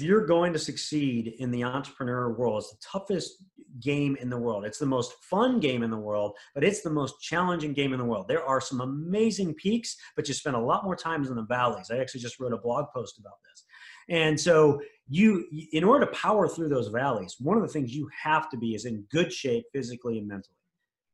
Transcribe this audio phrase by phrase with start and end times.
[0.00, 3.44] if you're going to succeed in the entrepreneur world, it's the toughest
[3.80, 4.64] game in the world.
[4.64, 7.98] It's the most fun game in the world, but it's the most challenging game in
[7.98, 8.26] the world.
[8.26, 11.90] There are some amazing peaks, but you spend a lot more times in the valleys.
[11.90, 13.64] I actually just wrote a blog post about this.
[14.08, 18.08] And so you in order to power through those valleys, one of the things you
[18.22, 20.56] have to be is in good shape physically and mentally.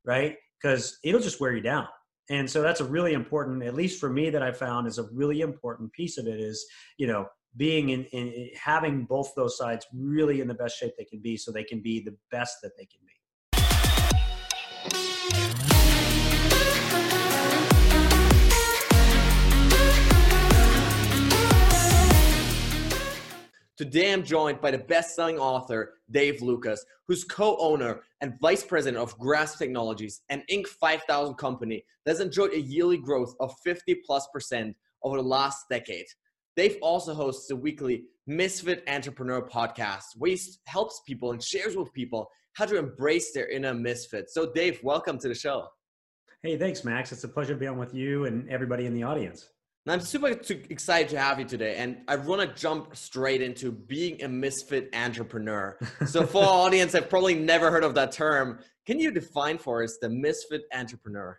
[0.05, 0.37] Right?
[0.63, 1.89] Because it'll just wear you down
[2.29, 5.05] and so that's a really important at least for me that i found is a
[5.13, 6.67] really important piece of it is
[6.99, 7.25] you know
[7.57, 11.37] being in, in having both those sides really in the best shape they can be
[11.37, 13.13] so they can be the best that they can be
[23.77, 28.65] Today, I'm joined by the best selling author, Dave Lucas, who's co owner and vice
[28.65, 30.67] president of Grasp Technologies, an Inc.
[30.67, 36.07] 5000 company that's enjoyed a yearly growth of 50 plus percent over the last decade.
[36.57, 41.93] Dave also hosts a weekly Misfit Entrepreneur podcast, where he helps people and shares with
[41.93, 44.31] people how to embrace their inner misfit.
[44.31, 45.69] So, Dave, welcome to the show.
[46.43, 47.13] Hey, thanks, Max.
[47.13, 49.51] It's a pleasure to be on with you and everybody in the audience.
[49.85, 51.77] And I'm super excited to have you today.
[51.77, 55.79] And I want to jump straight into being a misfit entrepreneur.
[56.07, 58.61] So, for our audience, I've probably never heard of that term.
[58.87, 61.39] Can you define for us the misfit entrepreneur?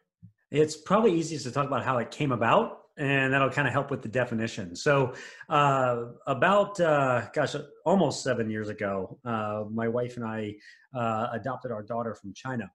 [0.52, 3.92] It's probably easiest to talk about how it came about and that'll kind of help
[3.92, 4.76] with the definition.
[4.76, 5.14] So,
[5.50, 10.56] uh, about uh, gosh, almost seven years ago, uh, my wife and I
[10.96, 12.70] uh, adopted our daughter from China,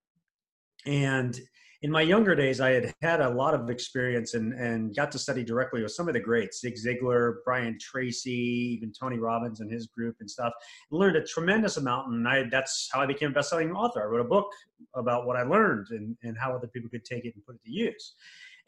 [0.86, 1.38] and
[1.82, 5.18] in my younger days, I had had a lot of experience and, and got to
[5.18, 9.70] study directly with some of the greats, Zig Ziglar, Brian Tracy, even Tony Robbins and
[9.70, 10.52] his group and stuff.
[10.92, 14.00] Learned a tremendous amount, and I, that's how I became a best-selling author.
[14.00, 14.46] I wrote a book
[14.94, 17.64] about what I learned and, and how other people could take it and put it
[17.64, 18.14] to use.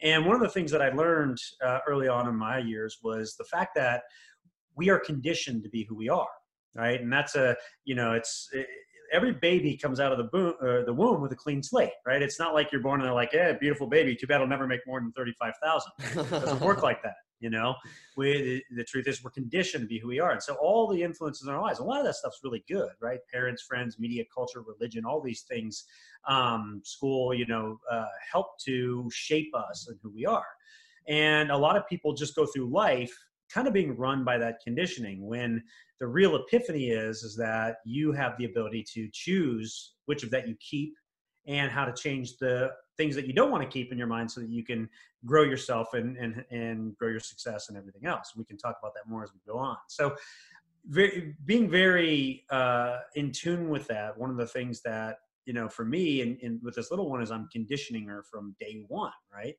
[0.01, 3.35] And one of the things that I learned uh, early on in my years was
[3.37, 4.03] the fact that
[4.75, 6.27] we are conditioned to be who we are,
[6.75, 6.99] right?
[6.99, 8.67] And that's a, you know, it's, it,
[9.11, 12.21] every baby comes out of the, boom, uh, the womb with a clean slate, right?
[12.21, 14.15] It's not like you're born and they're like, "Yeah, beautiful baby.
[14.15, 15.91] Too bad I'll never make more than thirty-five thousand.
[16.29, 17.15] Doesn't work like that.
[17.39, 17.75] You know,
[18.15, 20.31] we, the, the, truth is we're conditioned to be who we are.
[20.31, 22.89] And so all the influences in our lives, a lot of that stuff's really good,
[23.01, 23.19] right?
[23.31, 25.83] Parents, friends, media, culture, religion, all these things,
[26.27, 30.47] um, school, you know, uh, help to shape us and who we are.
[31.07, 33.13] And a lot of people just go through life
[33.55, 35.63] kind of being run by that conditioning when
[36.01, 40.45] the real epiphany is is that you have the ability to choose which of that
[40.45, 40.93] you keep
[41.47, 44.29] and how to change the things that you don't want to keep in your mind
[44.29, 44.89] so that you can
[45.25, 48.33] grow yourself and and, and grow your success and everything else.
[48.35, 49.77] We can talk about that more as we go on.
[49.87, 50.15] So
[50.87, 55.69] very, being very uh, in tune with that one of the things that you know
[55.69, 59.11] for me and, and with this little one is i'm conditioning her from day one
[59.31, 59.55] right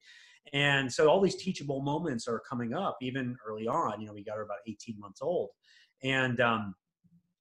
[0.53, 4.23] and so all these teachable moments are coming up even early on you know we
[4.23, 5.51] got her about 18 months old
[6.03, 6.75] and um,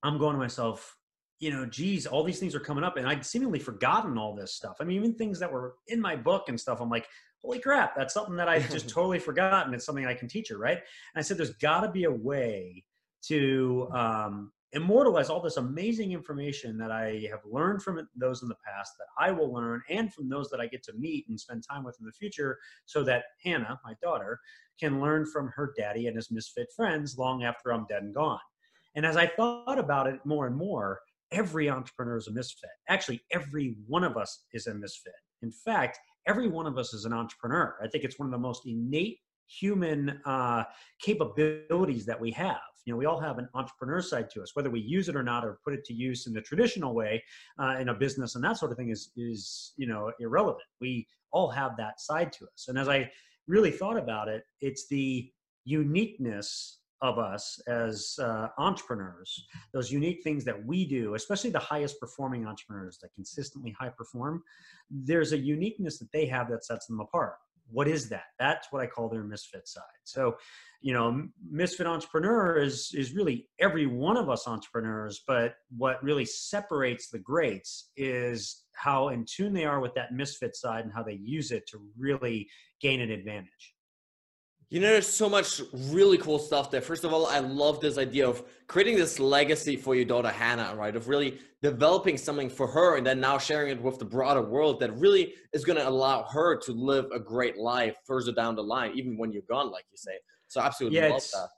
[0.03, 0.95] i'm going to myself
[1.39, 4.53] you know, geez, all these things are coming up, and I'd seemingly forgotten all this
[4.53, 4.77] stuff.
[4.79, 6.79] I mean, even things that were in my book and stuff.
[6.79, 7.07] I'm like,
[7.41, 9.73] holy crap, that's something that I just totally forgotten.
[9.73, 10.77] It's something I can teach her, right?
[10.77, 12.85] And I said, there's got to be a way
[13.27, 18.57] to um, immortalize all this amazing information that I have learned from those in the
[18.65, 21.63] past, that I will learn, and from those that I get to meet and spend
[21.69, 24.39] time with in the future, so that Hannah, my daughter,
[24.79, 28.39] can learn from her daddy and his misfit friends long after I'm dead and gone.
[28.95, 30.99] And as I thought about it more and more,
[31.31, 32.69] every entrepreneur is a misfit.
[32.89, 35.13] Actually, every one of us is a misfit.
[35.41, 37.75] In fact, every one of us is an entrepreneur.
[37.83, 40.63] I think it's one of the most innate human uh,
[40.99, 42.57] capabilities that we have.
[42.85, 45.23] You know, we all have an entrepreneur side to us, whether we use it or
[45.23, 47.23] not, or put it to use in the traditional way
[47.59, 50.63] uh, in a business and that sort of thing is is you know irrelevant.
[50.79, 52.67] We all have that side to us.
[52.67, 53.11] And as I
[53.47, 55.29] really thought about it, it's the
[55.65, 61.99] uniqueness of us as uh, entrepreneurs, those unique things that we do, especially the highest
[61.99, 64.41] performing entrepreneurs that consistently high perform,
[64.89, 67.35] there's a uniqueness that they have that sets them apart.
[67.71, 68.25] What is that?
[68.39, 69.83] That's what I call their misfit side.
[70.03, 70.35] So,
[70.81, 76.25] you know, misfit entrepreneur is is really every one of us entrepreneurs, but what really
[76.25, 81.03] separates the greats is how in tune they are with that misfit side and how
[81.03, 82.47] they use it to really
[82.81, 83.74] gain an advantage.
[84.69, 86.81] You know, there's so much really cool stuff there.
[86.81, 90.73] First of all, I love this idea of creating this legacy for your daughter Hannah,
[90.75, 90.95] right?
[90.95, 94.79] Of really developing something for her and then now sharing it with the broader world
[94.79, 98.63] that really is going to allow her to live a great life further down the
[98.63, 100.13] line, even when you're gone, like you say.
[100.47, 101.49] So, absolutely yeah, love that.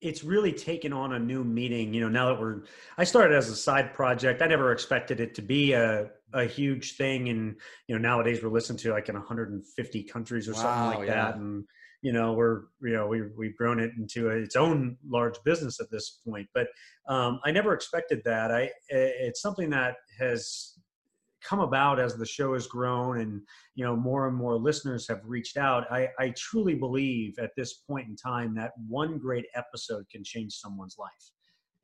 [0.00, 1.94] It's really taken on a new meaning.
[1.94, 2.64] You know, now that we're,
[2.98, 4.42] I started as a side project.
[4.42, 7.28] I never expected it to be a, a huge thing.
[7.28, 11.08] And, you know, nowadays we're listened to like in 150 countries or wow, something like
[11.08, 11.14] yeah.
[11.14, 11.36] that.
[11.36, 11.64] And,
[12.02, 15.80] you know we're you know we, we've grown it into a, its own large business
[15.80, 16.68] at this point but
[17.08, 18.50] um, i never expected that.
[18.50, 20.76] I it's something that has
[21.46, 23.40] come about as the show has grown and
[23.74, 25.90] you know more and more listeners have reached out.
[25.90, 30.54] I, I truly believe at this point in time that one great episode can change
[30.54, 31.30] someone's life.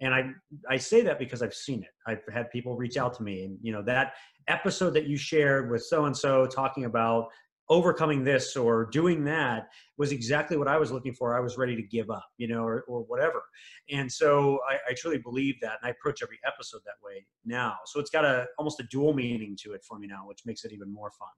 [0.01, 0.31] And i
[0.69, 1.95] i say that because i've seen it.
[2.07, 4.15] I've had people reach out to me and you know that
[4.49, 7.29] episode that you shared with so and so talking about
[7.73, 11.35] overcoming this or doing that was exactly what I was looking for.
[11.35, 13.43] I was ready to give up, you know, or, or whatever.
[13.91, 15.79] And so I, I truly believe that.
[15.81, 17.77] And I approach every episode that way now.
[17.87, 20.65] So it's got a almost a dual meaning to it for me now, which makes
[20.65, 21.31] it even more fun.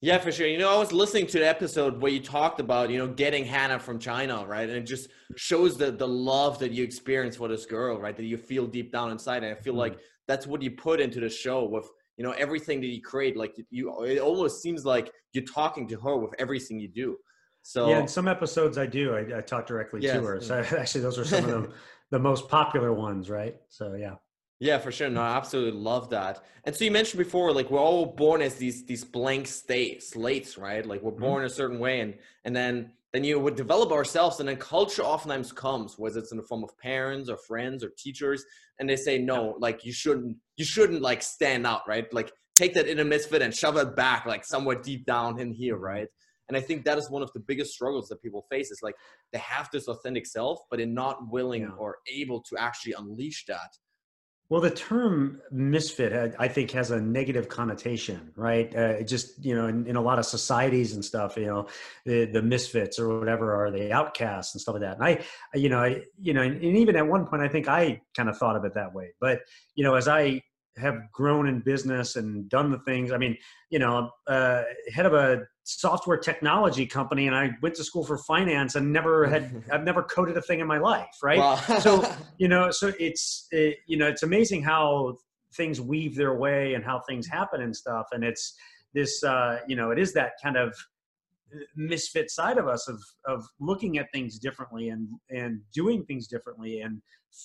[0.00, 0.46] Yeah, for sure.
[0.46, 3.44] You know, I was listening to the episode where you talked about, you know, getting
[3.44, 4.68] Hannah from China, right?
[4.68, 8.16] And it just shows the the love that you experience for this girl, right?
[8.16, 9.44] That you feel deep down inside.
[9.44, 9.80] And I feel mm-hmm.
[9.80, 13.36] like that's what you put into the show with you know everything that you create
[13.36, 17.16] like you it almost seems like you're talking to her with everything you do.
[17.62, 19.14] So yeah in some episodes i do.
[19.14, 21.72] I, I talk directly yes, to her so actually those are some of the
[22.10, 23.56] the most popular ones right?
[23.68, 24.16] So yeah.
[24.60, 25.08] Yeah for sure.
[25.08, 26.44] No i absolutely love that.
[26.64, 30.58] And so you mentioned before like we're all born as these these blank state slates
[30.58, 30.84] right?
[30.84, 31.20] Like we're mm-hmm.
[31.20, 31.46] born mm-hmm.
[31.46, 35.50] a certain way and and then then you would develop ourselves and then culture oftentimes
[35.50, 38.44] comes whether it's in the form of parents or friends or teachers
[38.78, 42.12] and they say no like you shouldn't you shouldn't like stand out right?
[42.14, 45.76] Like take that inner misfit and shove it back like somewhere deep down in here
[45.76, 46.06] right?
[46.48, 48.94] And i think that is one of the biggest struggles that people face is like
[49.32, 51.76] they have this authentic self but they're not willing yeah.
[51.76, 53.76] or able to actually unleash that
[54.50, 58.74] well, the term misfit, I think, has a negative connotation, right?
[58.74, 61.68] Uh, just you know, in, in, a lot of societies and stuff, you know,
[62.06, 64.96] the the misfits or whatever are the outcasts and stuff like that.
[64.96, 65.24] And I,
[65.54, 68.30] you know, I, you know, and, and even at one point, I think I kind
[68.30, 69.10] of thought of it that way.
[69.20, 69.40] But
[69.74, 70.40] you know, as I
[70.78, 73.12] have grown in business and done the things.
[73.12, 73.36] I mean,
[73.70, 78.18] you know, uh, head of a software technology company, and I went to school for
[78.18, 81.38] finance and never had I've never coded a thing in my life, right?
[81.38, 81.56] Wow.
[81.56, 85.16] so you know, so it's it, you know, it's amazing how
[85.54, 88.54] things weave their way and how things happen and stuff, and it's
[88.94, 90.74] this uh, you know, it is that kind of
[91.76, 96.80] misfit side of us of of looking at things differently and and doing things differently
[96.80, 97.00] and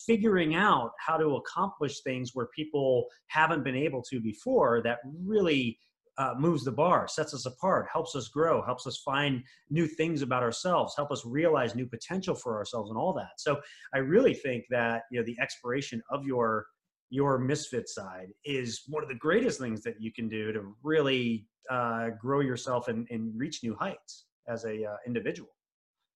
[0.05, 5.77] figuring out how to accomplish things where people haven't been able to before that really
[6.17, 10.21] uh, moves the bar sets us apart helps us grow helps us find new things
[10.21, 13.31] about ourselves help us realize new potential for ourselves and all that.
[13.37, 13.59] So
[13.95, 16.67] i really think that you know the exploration of your
[17.09, 21.45] your misfit side is one of the greatest things that you can do to really
[21.69, 25.49] uh, grow yourself and, and reach new heights as a uh, individual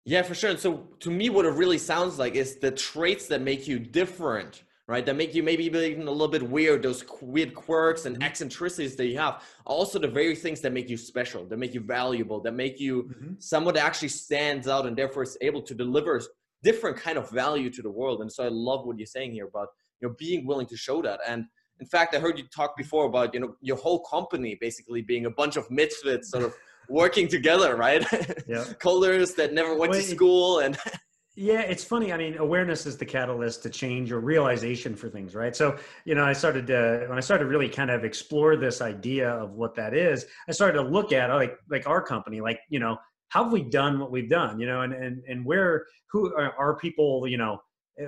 [0.07, 0.51] yeah, for sure.
[0.51, 3.77] And so to me, what it really sounds like is the traits that make you
[3.77, 5.05] different, right?
[5.05, 8.23] That make you maybe even a little bit weird, those weird quirks and mm-hmm.
[8.23, 9.43] eccentricities that you have.
[9.65, 13.03] Also, the very things that make you special, that make you valuable, that make you
[13.03, 13.33] mm-hmm.
[13.39, 16.21] someone that actually stands out and therefore is able to deliver
[16.63, 18.21] different kind of value to the world.
[18.21, 19.67] And so I love what you're saying here about
[19.99, 21.19] you know being willing to show that.
[21.27, 21.47] And
[21.81, 25.25] in fact, I heard you talk before about you know your whole company basically being
[25.25, 26.55] a bunch of misfits, sort of
[26.89, 28.05] working together, right?
[28.47, 28.63] Yeah.
[28.79, 30.77] Colors that never went well, to school and
[31.35, 32.13] yeah, it's funny.
[32.13, 35.55] I mean, awareness is the catalyst to change or realization for things, right?
[35.55, 38.81] So, you know, I started to, when I started to really kind of explore this
[38.81, 42.59] idea of what that is, I started to look at like like our company, like
[42.69, 42.97] you know,
[43.29, 46.53] how have we done what we've done, you know, and and and where who are,
[46.57, 47.59] are people, you know,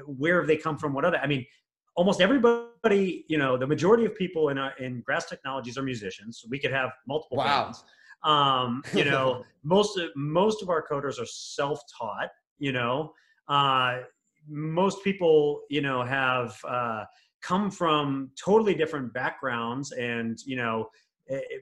[0.05, 0.93] where have they come from?
[0.93, 1.17] What other?
[1.17, 1.45] I mean,
[1.95, 6.45] almost everybody, you know, the majority of people in uh, in Grasp Technologies are musicians.
[6.49, 7.65] We could have multiple wow.
[7.65, 7.83] bands.
[8.23, 12.29] Um, you know, most of most of our coders are self-taught.
[12.57, 13.13] You know,
[13.47, 13.99] uh,
[14.47, 17.05] most people, you know, have uh,
[17.41, 20.89] come from totally different backgrounds, and you know,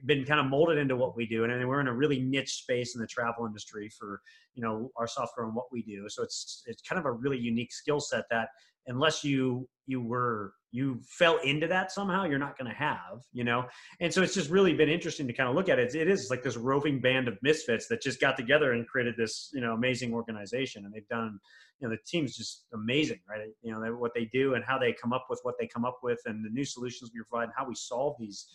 [0.06, 1.44] been kind of molded into what we do.
[1.44, 4.20] And we're in a really niche space in the travel industry for
[4.54, 6.08] you know our software and what we do.
[6.08, 8.48] So it's it's kind of a really unique skill set that
[8.86, 13.44] unless you you were you fell into that somehow you're not going to have you
[13.44, 13.64] know
[14.00, 16.28] and so it's just really been interesting to kind of look at it it is
[16.30, 19.72] like this roving band of misfits that just got together and created this you know
[19.72, 21.38] amazing organization and they've done
[21.80, 24.92] you know the team's just amazing right you know what they do and how they
[24.92, 27.52] come up with what they come up with and the new solutions we provide and
[27.56, 28.48] how we solve these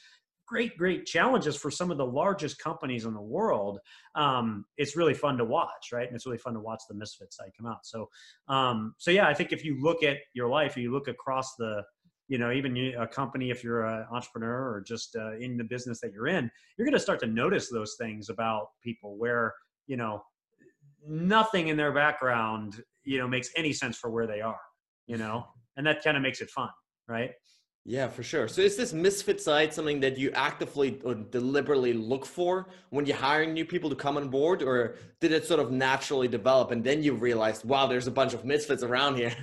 [0.45, 3.79] great, great challenges for some of the largest companies in the world.
[4.15, 6.07] Um, it's really fun to watch, right?
[6.07, 7.85] And it's really fun to watch the misfit side come out.
[7.85, 8.09] So,
[8.47, 11.83] um, so yeah, I think if you look at your life, you look across the,
[12.27, 15.99] you know, even a company, if you're an entrepreneur or just uh, in the business
[16.01, 19.53] that you're in, you're going to start to notice those things about people where,
[19.87, 20.21] you know,
[21.05, 24.59] nothing in their background, you know, makes any sense for where they are,
[25.07, 25.45] you know,
[25.77, 26.69] and that kind of makes it fun,
[27.07, 27.31] right?
[27.85, 28.47] Yeah, for sure.
[28.47, 33.17] So is this misfit side something that you actively or deliberately look for when you're
[33.17, 36.81] hiring new people to come on board, or did it sort of naturally develop and
[36.81, 39.35] then you realized, wow, there's a bunch of misfits around here?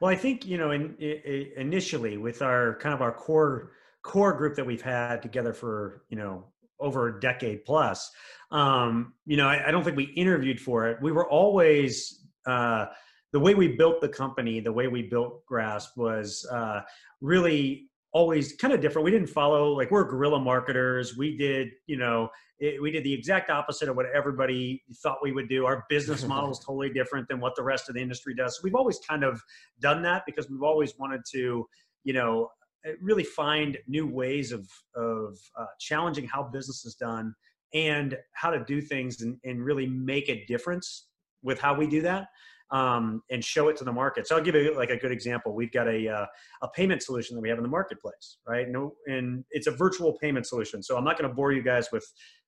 [0.00, 4.32] Well, I think you know, in, in, initially with our kind of our core core
[4.32, 6.44] group that we've had together for you know
[6.78, 8.10] over a decade plus,
[8.50, 10.96] um, you know, I, I don't think we interviewed for it.
[11.02, 12.86] We were always uh,
[13.32, 16.80] the way we built the company, the way we built Grasp was uh,
[17.20, 19.04] really always kind of different.
[19.04, 21.16] We didn't follow like we're guerrilla marketers.
[21.16, 25.32] We did, you know, it, we did the exact opposite of what everybody thought we
[25.32, 25.64] would do.
[25.66, 28.56] Our business model is totally different than what the rest of the industry does.
[28.56, 29.40] So we've always kind of
[29.80, 31.66] done that because we've always wanted to,
[32.04, 32.48] you know,
[32.84, 37.34] eh, really find new ways of of uh, challenging how business is done
[37.72, 41.06] and how to do things and, and really make a difference
[41.42, 42.26] with how we do that
[42.72, 44.26] um, and show it to the market.
[44.26, 45.54] So I'll give you like a good example.
[45.54, 46.26] We've got a uh,
[46.62, 48.68] a payment solution that we have in the marketplace, right?
[48.68, 50.82] No, and it's a virtual payment solution.
[50.82, 52.06] So I'm not going to bore you guys with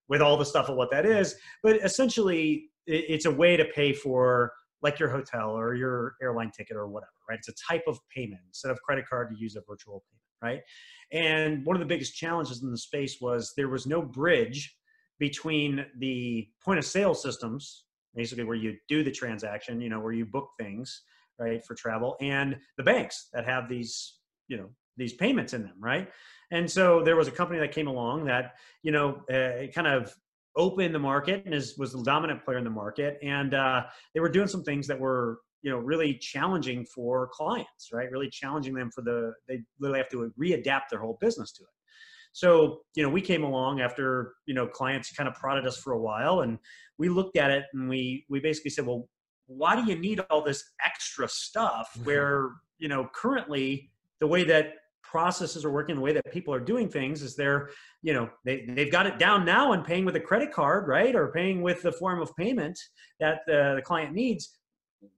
[0.09, 3.93] with all the stuff of what that is, but essentially it's a way to pay
[3.93, 4.53] for
[4.83, 7.39] like your hotel or your airline ticket or whatever, right?
[7.39, 10.63] It's a type of payment instead of credit card to use a virtual payment, right?
[11.13, 14.77] And one of the biggest challenges in the space was there was no bridge
[15.21, 20.13] between the point of sale systems basically where you do the transaction, you know, where
[20.13, 21.03] you book things,
[21.39, 25.77] right, for travel, and the banks that have these, you know, these payments in them,
[25.79, 26.09] right?
[26.51, 30.15] And so there was a company that came along that, you know, uh, kind of
[30.57, 34.21] opened the market and is, was the dominant player in the market, and uh, they
[34.21, 38.11] were doing some things that were you know really challenging for clients right?
[38.11, 41.69] Really challenging them for the they literally have to readapt their whole business to it
[42.33, 45.93] so, you know, we came along after, you know, clients kind of prodded us for
[45.93, 46.59] a while and
[46.99, 49.09] we looked at it and we we basically said, well,
[49.47, 52.05] why do you need all this extra stuff mm-hmm.
[52.05, 56.61] where, you know, currently the way that processes are working, the way that people are
[56.61, 57.69] doing things is they're,
[58.01, 61.15] you know, they, they've got it down now and paying with a credit card, right?
[61.15, 62.79] Or paying with the form of payment
[63.21, 64.57] that the, the client needs.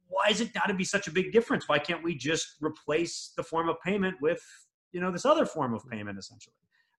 [0.08, 1.68] Why is it got to be such a big difference?
[1.68, 4.42] Why can't we just replace the form of payment with,
[4.90, 6.54] you know, this other form of payment essentially?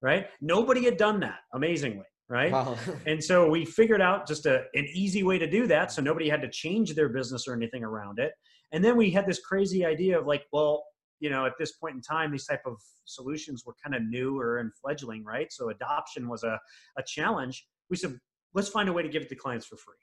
[0.05, 0.27] Right?
[0.39, 2.51] Nobody had done that, amazingly, right?
[2.51, 2.77] Wow.
[3.07, 6.29] and so we figured out just a, an easy way to do that so nobody
[6.29, 8.31] had to change their business or anything around it.
[8.71, 10.83] And then we had this crazy idea of like, well,
[11.19, 14.39] you know, at this point in time, these type of solutions were kind of new
[14.39, 15.51] or in fledgling, right?
[15.51, 16.59] So adoption was a,
[16.99, 17.65] a challenge.
[17.89, 18.15] We said,
[18.53, 19.95] let's find a way to give it to clients for free.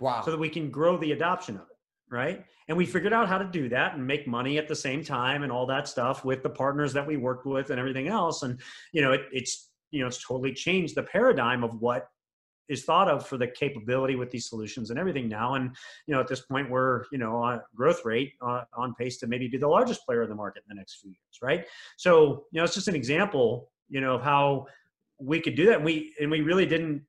[0.00, 0.22] Wow.
[0.24, 1.73] So that we can grow the adoption of it
[2.10, 2.44] right?
[2.68, 5.42] And we figured out how to do that and make money at the same time
[5.42, 8.42] and all that stuff with the partners that we worked with and everything else.
[8.42, 8.60] And
[8.92, 12.08] you know, it, it's you know, it's totally changed the paradigm of what
[12.68, 15.54] is thought of for the capability with these solutions and everything now.
[15.54, 15.74] And
[16.06, 19.26] you know, at this point, we're you know on growth rate uh, on pace to
[19.26, 21.66] maybe be the largest player in the market in the next few years, right?
[21.96, 24.66] So you know, it's just an example, you know, of how
[25.20, 25.82] we could do that.
[25.82, 27.02] We and we really didn't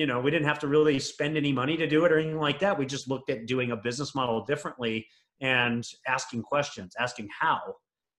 [0.00, 2.40] you know, we didn't have to really spend any money to do it or anything
[2.40, 2.78] like that.
[2.78, 5.06] We just looked at doing a business model differently
[5.42, 7.60] and asking questions, asking how.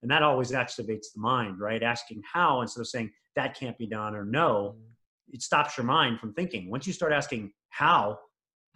[0.03, 1.81] And that always activates the mind, right?
[1.81, 5.33] Asking how instead of saying that can't be done or no, mm-hmm.
[5.33, 6.69] it stops your mind from thinking.
[6.69, 8.19] Once you start asking how,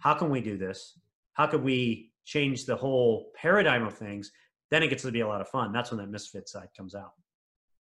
[0.00, 0.98] how can we do this?
[1.34, 4.32] How could we change the whole paradigm of things?
[4.72, 5.72] Then it gets to be a lot of fun.
[5.72, 7.12] That's when that misfit side comes out.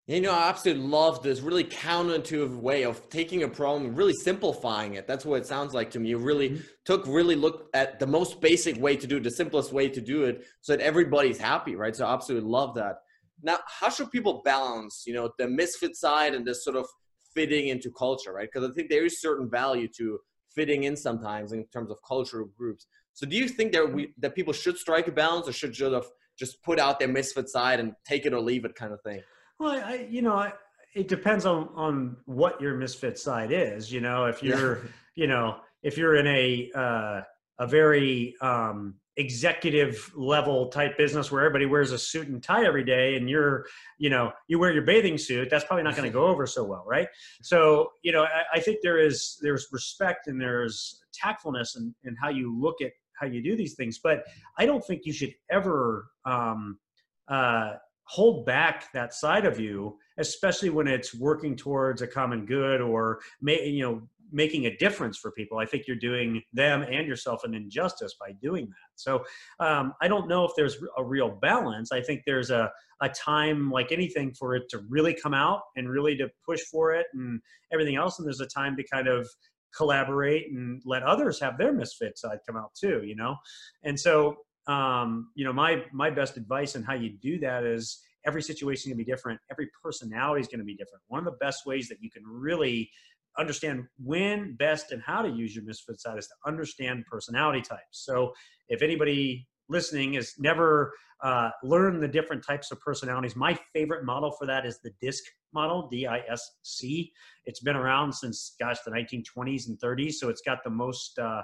[0.07, 4.93] You know, I absolutely love this really counterintuitive way of taking a problem really simplifying
[4.93, 5.07] it.
[5.07, 6.09] That's what it sounds like to me.
[6.09, 6.61] You really mm-hmm.
[6.85, 9.99] took really look at the most basic way to do it, the simplest way to
[9.99, 11.95] do it, so that everybody's happy, right?
[11.95, 12.97] So I absolutely love that.
[13.41, 16.85] Now, how should people balance, you know, the misfit side and this sort of
[17.33, 18.47] fitting into culture, right?
[18.51, 20.19] Because I think there is certain value to
[20.53, 22.85] fitting in sometimes in terms of cultural groups.
[23.13, 25.93] So do you think that we that people should strike a balance or should sort
[25.93, 26.05] of
[26.37, 29.23] just put out their misfit side and take it or leave it kind of thing?
[29.59, 30.53] Well, I, you know, I,
[30.93, 33.91] it depends on on what your misfit side is.
[33.91, 34.91] You know, if you're, yeah.
[35.15, 37.21] you know, if you're in a uh,
[37.59, 42.83] a very um, executive level type business where everybody wears a suit and tie every
[42.83, 43.65] day, and you're,
[43.97, 46.63] you know, you wear your bathing suit, that's probably not going to go over so
[46.63, 47.07] well, right?
[47.41, 52.15] So, you know, I, I, think there is there's respect and there's tactfulness in, in
[52.21, 54.23] how you look at how you do these things, but
[54.57, 56.07] I don't think you should ever.
[56.25, 56.79] Um,
[57.27, 57.73] uh,
[58.05, 63.19] hold back that side of you especially when it's working towards a common good or
[63.41, 65.59] you know making a difference for people.
[65.59, 68.91] I think you're doing them and yourself an injustice by doing that.
[68.95, 69.23] So
[69.59, 71.91] um, i don't know if there's a real balance.
[71.91, 72.71] I think there's a,
[73.01, 76.93] a time like anything for it to really come out and really to push for
[76.93, 77.39] it and
[77.71, 78.19] everything else.
[78.19, 79.29] And there's a time to kind of
[79.75, 83.35] collaborate and let others have their misfit side come out too you know?
[83.83, 88.01] And so um, you know, my my best advice on how you do that is
[88.25, 89.39] every situation is going to be different.
[89.51, 91.03] Every personality is going to be different.
[91.07, 92.89] One of the best ways that you can really
[93.37, 97.81] understand when best and how to use your misfit side is to understand personality types.
[97.91, 98.33] So
[98.69, 100.93] if anybody listening has never
[101.23, 105.23] uh, learned the different types of personalities, my favorite model for that is the DISC
[105.53, 107.11] model, D-I-S-C.
[107.45, 110.13] It's been around since, gosh, the 1920s and 30s.
[110.13, 111.41] So it's got the most uh,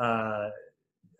[0.00, 0.48] uh,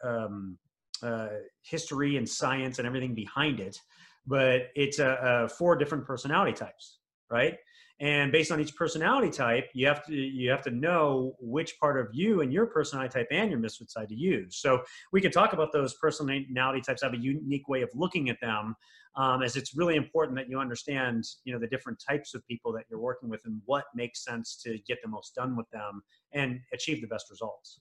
[0.04, 0.58] um,
[1.02, 1.28] uh,
[1.62, 3.78] history and science and everything behind it.
[4.26, 6.98] But it's a four different personality types,
[7.30, 7.56] right?
[8.02, 11.98] and based on each personality type you have to you have to know which part
[11.98, 14.82] of you and your personality type and your misfit side to use so
[15.12, 18.74] we can talk about those personality types have a unique way of looking at them
[19.14, 22.72] um, as it's really important that you understand you know the different types of people
[22.72, 26.02] that you're working with and what makes sense to get the most done with them
[26.32, 27.80] and achieve the best results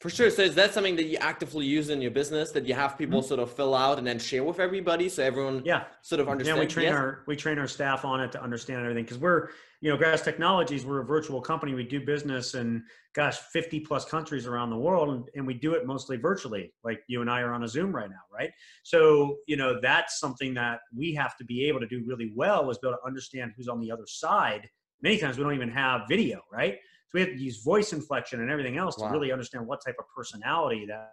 [0.00, 0.30] for sure.
[0.30, 3.18] So is that something that you actively use in your business that you have people
[3.18, 3.28] mm-hmm.
[3.28, 6.56] sort of fill out and then share with everybody so everyone yeah sort of understands?
[6.56, 6.94] Yeah, we train yes?
[6.94, 9.48] our we train our staff on it to understand everything because we're
[9.80, 14.04] you know Grasp Technologies we're a virtual company we do business in gosh 50 plus
[14.04, 17.40] countries around the world and, and we do it mostly virtually like you and I
[17.40, 18.50] are on a Zoom right now right
[18.84, 22.70] so you know that's something that we have to be able to do really well
[22.70, 24.68] is be able to understand who's on the other side.
[25.02, 26.78] Many times we don't even have video right
[27.08, 29.06] so we have to use voice inflection and everything else wow.
[29.06, 31.12] to really understand what type of personality that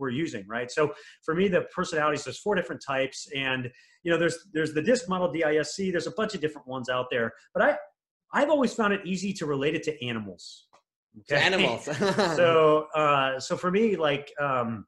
[0.00, 0.70] we're using, right?
[0.70, 0.92] So
[1.24, 3.28] for me, the personalities, there's four different types.
[3.36, 3.70] And,
[4.02, 7.06] you know, there's, there's the DISC model, DISC, there's a bunch of different ones out
[7.10, 7.32] there.
[7.54, 7.76] But I,
[8.32, 10.66] I've always found it easy to relate it to animals.
[11.20, 11.36] Okay?
[11.36, 11.84] To animals.
[12.36, 14.86] so, uh, so for me, like, um,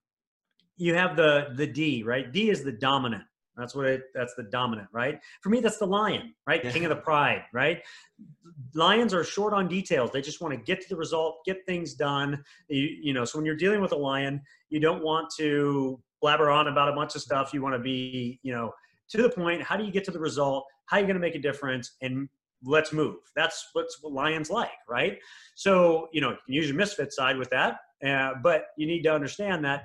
[0.76, 2.32] you have the, the D, right?
[2.32, 3.24] D is the dominant.
[3.60, 5.20] That's what it, that's the dominant, right?
[5.42, 6.62] For me, that's the lion, right?
[6.62, 7.82] King of the pride, right?
[8.74, 10.10] Lions are short on details.
[10.10, 12.42] They just want to get to the result, get things done.
[12.68, 14.40] You, you know, so when you're dealing with a lion,
[14.70, 17.52] you don't want to blabber on about a bunch of stuff.
[17.52, 18.72] You want to be, you know,
[19.10, 19.62] to the point.
[19.62, 20.64] How do you get to the result?
[20.86, 21.92] How are you going to make a difference?
[22.00, 22.28] And
[22.64, 23.16] let's move.
[23.36, 25.18] That's what's what lions like, right?
[25.54, 29.02] So, you know, you can use your misfit side with that, uh, but you need
[29.02, 29.84] to understand that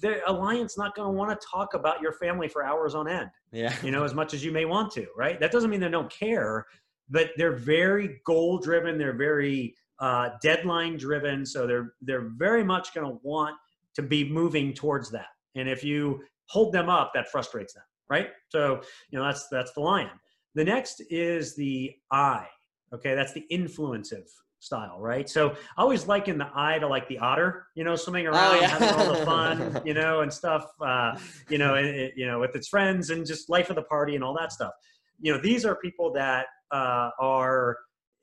[0.00, 3.30] the alliance not going to want to talk about your family for hours on end.
[3.52, 3.74] Yeah.
[3.82, 5.38] You know, as much as you may want to, right?
[5.40, 6.66] That doesn't mean they don't care,
[7.08, 8.98] but they're very goal driven.
[8.98, 11.46] They're very uh, deadline driven.
[11.46, 13.56] So they're they're very much going to want
[13.94, 15.28] to be moving towards that.
[15.54, 18.28] And if you hold them up, that frustrates them, right?
[18.48, 20.10] So you know that's that's the lion.
[20.54, 22.46] The next is the I.
[22.92, 24.28] Okay, that's the influencive
[24.66, 25.28] style, right?
[25.28, 28.56] So I always liken the I to like the otter, you know, swimming oh, around,
[28.56, 28.68] oh, yeah.
[28.68, 32.54] having all the fun, you know, and stuff, uh, you know, it, you know, with
[32.54, 34.72] its friends and just life of the party and all that stuff.
[35.20, 37.78] You know, these are people that uh, are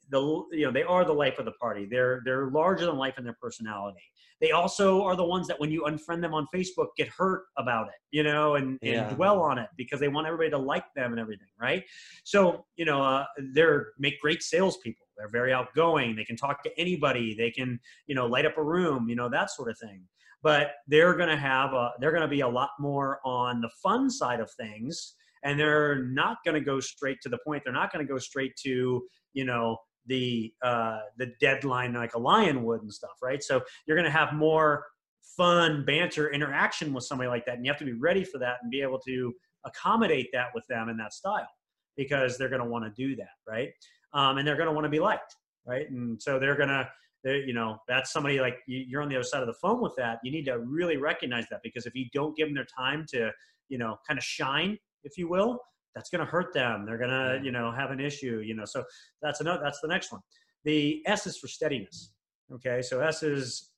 [0.09, 0.19] the,
[0.51, 1.87] you know, they are the life of the party.
[1.89, 4.03] They're they're larger than life in their personality.
[4.43, 7.87] They also are the ones that when you unfriend them on Facebook get hurt about
[7.87, 9.07] it, you know, and, yeah.
[9.07, 11.81] and dwell on it because they want everybody to like them and everything, right?
[12.25, 15.07] So, you know, uh, they're make great salespeople.
[15.17, 16.17] They're very outgoing.
[16.17, 17.33] They can talk to anybody.
[17.33, 20.03] They can, you know, light up a room, you know, that sort of thing.
[20.41, 23.69] But they're going to have a, they're going to be a lot more on the
[23.81, 27.63] fun side of things and they're not going to go straight to the point.
[27.63, 32.19] They're not going to go straight to, you know, the uh, the deadline like a
[32.19, 33.41] lion would and stuff, right?
[33.43, 34.85] So you're going to have more
[35.37, 38.57] fun banter interaction with somebody like that, and you have to be ready for that
[38.61, 39.33] and be able to
[39.65, 41.47] accommodate that with them in that style
[41.95, 43.69] because they're going to want to do that, right?
[44.13, 45.35] Um, and they're going to want to be liked,
[45.65, 45.89] right?
[45.89, 46.87] And so they're going to
[47.25, 50.19] you know that's somebody like you're on the other side of the phone with that
[50.23, 53.31] you need to really recognize that because if you don't give them their time to
[53.69, 55.59] you know kind of shine if you will
[55.95, 56.85] that's going to hurt them.
[56.85, 58.65] They're going to, you know, have an issue, you know.
[58.65, 58.83] So
[59.21, 60.21] that's another, that's the next one.
[60.65, 62.13] The S is for steadiness.
[62.53, 62.81] Okay.
[62.81, 63.71] So S is,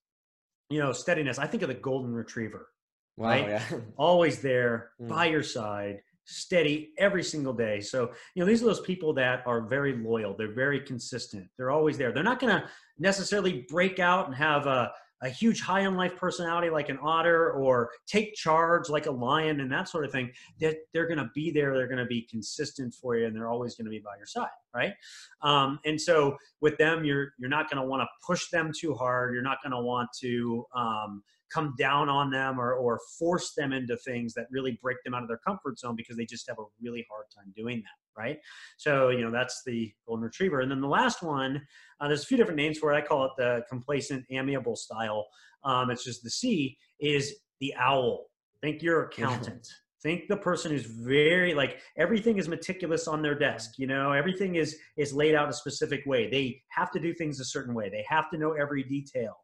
[0.70, 1.40] you know, steadiness.
[1.40, 2.70] I think of the golden retriever,
[3.18, 3.48] wow, right?
[3.48, 3.64] Yeah.
[3.98, 5.08] Always there mm.
[5.08, 7.80] by your side, steady every single day.
[7.80, 10.36] So, you know, these are those people that are very loyal.
[10.36, 11.48] They're very consistent.
[11.58, 12.12] They're always there.
[12.12, 14.92] They're not going to necessarily break out and have a,
[15.26, 19.60] a huge high on life personality like an otter or take charge like a lion
[19.60, 22.28] and that sort of thing they're, they're going to be there they're going to be
[22.30, 24.94] consistent for you and they're always going to be by your side right?
[25.42, 28.94] Um, and so with them you're you're not going to want to push them too
[28.94, 33.54] hard you're not going to want to um, come down on them or, or force
[33.56, 36.48] them into things that really break them out of their comfort zone because they just
[36.48, 38.38] have a really hard time doing that right?
[38.78, 40.62] So you know that's the golden retriever.
[40.62, 41.62] And then the last one
[42.00, 42.98] uh, there's a few different names for it.
[42.98, 45.26] I call it the complacent amiable style.
[45.64, 48.26] Um, it's just the c is the owl.
[48.62, 49.68] Think your accountant.
[50.04, 54.12] Think the person who's very like everything is meticulous on their desk you know?
[54.12, 56.30] Everything is is laid out a specific way.
[56.30, 57.90] They have to do things a certain way.
[57.90, 59.36] They have to know every detail.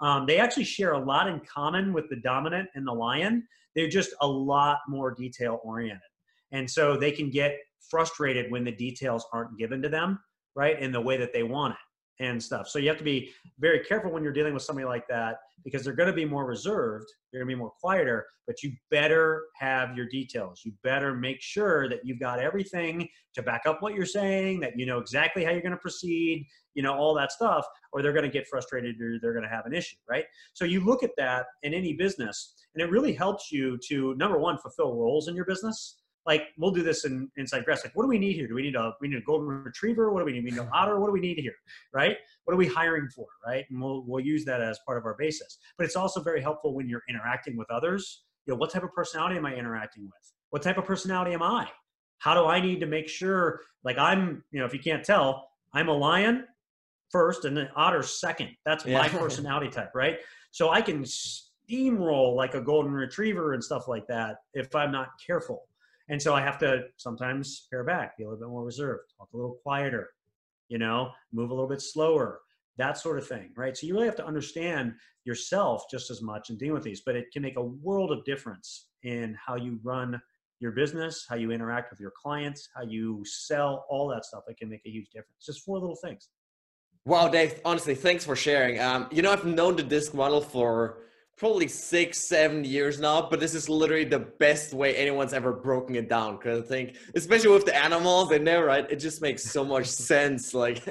[0.00, 3.46] Um, they actually share a lot in common with the dominant and the lion.
[3.74, 6.00] They're just a lot more detail oriented.
[6.52, 7.58] And so they can get
[7.90, 10.18] frustrated when the details aren't given to them,
[10.54, 11.78] right, in the way that they want it
[12.20, 12.68] and stuff.
[12.68, 15.84] So you have to be very careful when you're dealing with somebody like that because
[15.84, 19.44] they're going to be more reserved, they're going to be more quieter, but you better
[19.56, 20.62] have your details.
[20.64, 24.72] You better make sure that you've got everything to back up what you're saying, that
[24.76, 28.12] you know exactly how you're going to proceed, you know, all that stuff, or they're
[28.12, 30.24] going to get frustrated or they're going to have an issue, right?
[30.54, 34.38] So you look at that in any business and it really helps you to number
[34.38, 35.98] one, fulfill roles in your business
[36.28, 37.86] like we'll do this in inside Grasp.
[37.86, 38.46] Like, what do we need here?
[38.46, 40.12] Do we need a we need a golden retriever?
[40.12, 40.44] What do we need?
[40.44, 41.00] We need an otter.
[41.00, 41.54] What do we need here?
[41.94, 42.16] Right?
[42.44, 43.26] What are we hiring for?
[43.44, 43.64] Right?
[43.70, 45.58] And we'll we'll use that as part of our basis.
[45.78, 48.24] But it's also very helpful when you're interacting with others.
[48.44, 50.32] You know, what type of personality am I interacting with?
[50.50, 51.66] What type of personality am I?
[52.18, 53.60] How do I need to make sure?
[53.82, 56.44] Like I'm, you know, if you can't tell, I'm a lion
[57.10, 58.50] first and then otter second.
[58.66, 58.98] That's yeah.
[58.98, 60.18] my personality type, right?
[60.50, 65.08] So I can steamroll like a golden retriever and stuff like that if I'm not
[65.24, 65.62] careful.
[66.08, 69.28] And so I have to sometimes pare back, be a little bit more reserved, talk
[69.32, 70.08] a little quieter,
[70.68, 72.40] you know, move a little bit slower,
[72.78, 73.76] that sort of thing, right?
[73.76, 74.94] So you really have to understand
[75.24, 78.24] yourself just as much and deal with these, but it can make a world of
[78.24, 80.20] difference in how you run
[80.60, 84.44] your business, how you interact with your clients, how you sell, all that stuff.
[84.48, 85.44] It can make a huge difference.
[85.44, 86.30] Just four little things.
[87.04, 88.80] Wow, Dave, honestly, thanks for sharing.
[88.80, 90.98] Um, you know, I've known the disc model for
[91.38, 95.94] probably six, seven years now, but this is literally the best way anyone's ever broken
[95.94, 96.36] it down.
[96.36, 98.90] Because I think, especially with the animals in there, right?
[98.90, 100.52] It just makes so much sense.
[100.52, 100.86] Like,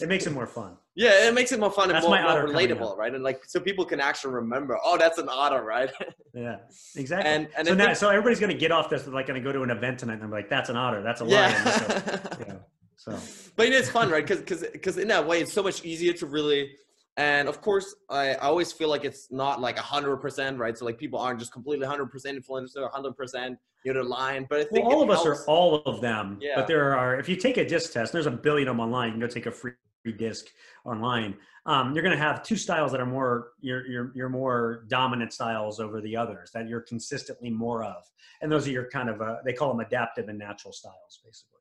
[0.00, 0.76] it makes it more fun.
[0.94, 3.14] Yeah, it makes it more fun that's and more, more relatable, right?
[3.14, 5.90] And like, so people can actually remember, oh, that's an otter, right?
[6.34, 6.56] yeah,
[6.96, 7.30] exactly.
[7.30, 9.70] And, and so now, so everybody's gonna get off this, like, gonna go to an
[9.70, 11.52] event tonight, and I'm like, that's an otter, that's a lion.
[11.52, 11.70] Yeah.
[11.70, 12.54] so, yeah.
[12.96, 13.18] So,
[13.54, 14.26] but it is fun, right?
[14.26, 16.72] Because because because in that way, it's so much easier to really
[17.18, 20.78] and of course, I, always feel like it's not like hundred percent, right?
[20.78, 24.46] So like people aren't just completely hundred percent influencer, hundred percent you know line.
[24.48, 25.22] But I think well, all of helps.
[25.22, 26.38] us are all of them.
[26.40, 26.52] Yeah.
[26.54, 29.08] But there are if you take a disc test, there's a billion of them online.
[29.08, 29.72] You can go take a free
[30.16, 30.46] disc
[30.84, 31.34] online.
[31.66, 35.32] Um, you're going to have two styles that are more your, your your more dominant
[35.32, 38.04] styles over the others that you're consistently more of,
[38.42, 41.57] and those are your kind of uh, they call them adaptive and natural styles, basically.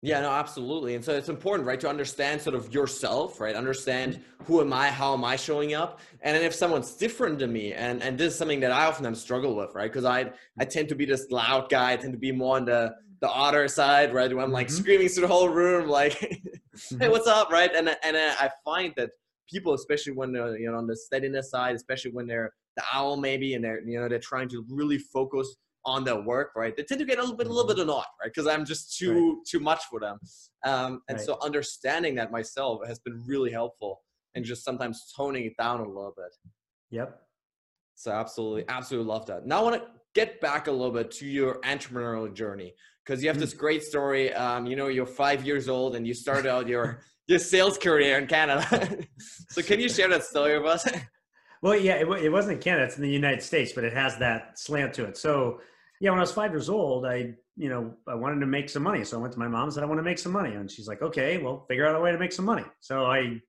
[0.00, 0.94] Yeah, no, absolutely.
[0.94, 3.56] And so it's important, right, to understand sort of yourself, right?
[3.56, 5.98] Understand who am I, how am I showing up?
[6.20, 9.12] And then if someone's different than me, and and this is something that I often
[9.16, 9.90] struggle with, right?
[9.90, 10.30] Because I
[10.60, 13.28] I tend to be this loud guy, I tend to be more on the the
[13.28, 14.32] otter side, right?
[14.32, 14.76] Where I'm like mm-hmm.
[14.76, 16.40] screaming through the whole room, like, hey,
[16.92, 17.10] mm-hmm.
[17.10, 17.74] what's up, right?
[17.74, 19.10] And and I find that
[19.50, 23.16] people, especially when they're you know on the steadiness side, especially when they're the owl
[23.16, 26.76] maybe, and they're you know they're trying to really focus on their work, right?
[26.76, 28.32] They tend to get a little bit, a little bit annoyed, right?
[28.32, 29.46] Because I'm just too right.
[29.46, 30.18] too much for them.
[30.64, 31.26] Um, and right.
[31.26, 34.02] so understanding that myself has been really helpful,
[34.34, 36.34] and just sometimes toning it down a little bit.
[36.90, 37.20] Yep.
[37.94, 39.46] So absolutely, absolutely love that.
[39.46, 43.28] Now I want to get back a little bit to your entrepreneurial journey because you
[43.28, 43.58] have this mm.
[43.58, 44.32] great story.
[44.34, 48.18] Um, you know, you're five years old and you started out your your sales career
[48.18, 48.98] in Canada.
[49.50, 50.88] so can you share that story with us?
[51.62, 54.16] Well, yeah, it, it wasn't in Canada; it's in the United States, but it has
[54.18, 55.16] that slant to it.
[55.16, 55.60] So,
[56.00, 58.82] yeah, when I was five years old, I, you know, I wanted to make some
[58.82, 59.04] money.
[59.04, 60.70] So I went to my mom and said, I want to make some money, and
[60.70, 62.64] she's like, Okay, well, figure out a way to make some money.
[62.80, 63.40] So I,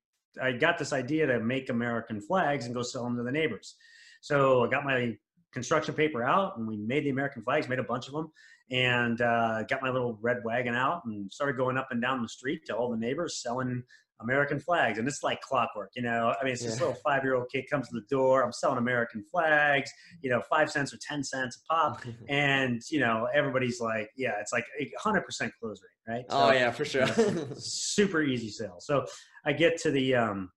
[0.42, 3.76] I got this idea to make American flags and go sell them to the neighbors.
[4.22, 5.16] So I got my
[5.52, 8.32] construction paper out, and we made the American flags, made a bunch of them,
[8.72, 12.30] and uh, got my little red wagon out and started going up and down the
[12.30, 13.84] street to all the neighbors selling
[14.22, 15.00] American flags.
[15.00, 16.34] And it's like clockwork, you know.
[16.40, 16.70] I mean, it's yeah.
[16.70, 18.44] this little five year old kid comes to the door.
[18.44, 22.04] I'm selling American flags, you know, five cents or 10 cents a pop.
[22.30, 24.66] and, you know, everybody's like, yeah, it's like
[25.04, 25.24] 100%
[25.60, 26.26] close rate, right?
[26.30, 27.08] So, oh, yeah, for sure.
[27.56, 28.78] super easy sale.
[28.80, 29.06] So
[29.46, 30.52] I get to the um,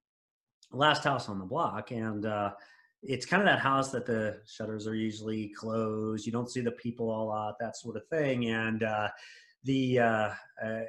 [0.72, 2.52] last house on the block and, uh,
[3.04, 6.24] it's kind of that house that the shutters are usually closed.
[6.24, 8.46] You don't see the people a lot, that sort of thing.
[8.46, 9.08] And uh,
[9.64, 10.30] the uh,
[10.64, 10.80] uh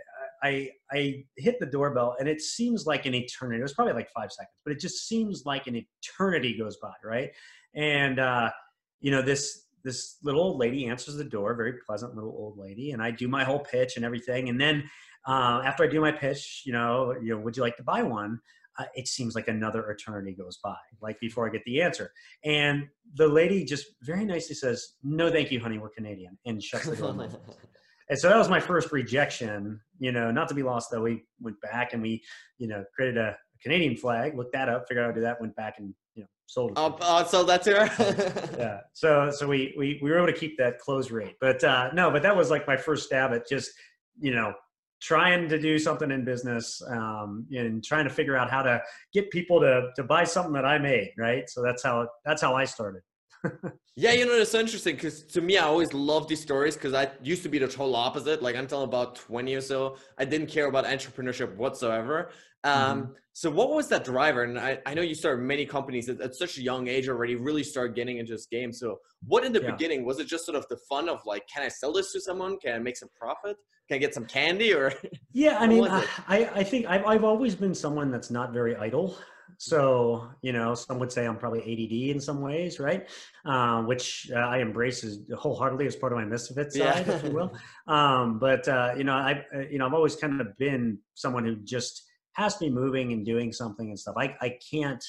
[0.43, 3.60] I I hit the doorbell and it seems like an eternity.
[3.60, 6.93] It was probably like five seconds, but it just seems like an eternity goes by,
[7.03, 7.32] right?
[7.75, 8.51] And uh,
[8.99, 12.91] you know this this little old lady answers the door, very pleasant little old lady,
[12.91, 14.84] and I do my whole pitch and everything, and then
[15.27, 18.03] uh, after I do my pitch, you know, you know, would you like to buy
[18.03, 18.39] one?
[18.77, 22.12] Uh, it seems like another eternity goes by, like before I get the answer.
[22.43, 25.77] And the lady just very nicely says, "No, thank you, honey.
[25.77, 27.29] We're Canadian," and shuts the door.
[28.10, 29.80] and so that was my first rejection.
[30.00, 31.02] You know, not to be lost though.
[31.02, 32.24] We went back and we,
[32.58, 35.39] you know, created a, Canadian flag, looked that up, figured out how to do that,
[35.39, 36.78] went back and you know sold it.
[36.78, 38.56] Oh, oh sold that to her.
[38.60, 38.80] yeah.
[38.92, 42.12] So so we we we were able to keep that close rate, but uh, no,
[42.12, 43.72] but that was like my first stab at just
[44.20, 44.54] you know
[45.02, 48.82] trying to do something in business um, and trying to figure out how to
[49.13, 51.12] get people to to buy something that I made.
[51.18, 51.50] Right.
[51.50, 53.02] So that's how that's how I started.
[53.95, 57.10] yeah, you know, it's interesting because to me, I always love these stories because I
[57.21, 58.41] used to be the total opposite.
[58.41, 62.32] Like until about 20 or so, I didn't care about entrepreneurship whatsoever.
[62.63, 63.12] Um, mm-hmm.
[63.34, 64.43] So, what was that driver?
[64.43, 67.36] And I, I know you started many companies at, at, such a young age already,
[67.36, 68.71] really started getting into this game.
[68.71, 69.71] So, what in the yeah.
[69.71, 72.21] beginning was it just sort of the fun of like, can I sell this to
[72.21, 72.58] someone?
[72.60, 73.58] Can I make some profit?
[73.89, 74.73] Can I get some candy?
[74.73, 74.93] Or
[75.34, 79.17] yeah, I mean, I, I think I've, I've always been someone that's not very idle.
[79.65, 83.10] So, you know, some would say I'm probably ADD in some ways, right?
[83.45, 87.13] Uh, which uh, I embrace as wholeheartedly as part of my misfit side, yeah.
[87.13, 87.54] if you will.
[87.88, 91.45] Um, but uh, you know, I, uh, you know, I've always kind of been someone
[91.45, 94.15] who just has to be moving and doing something and stuff.
[94.17, 95.04] I, I can't,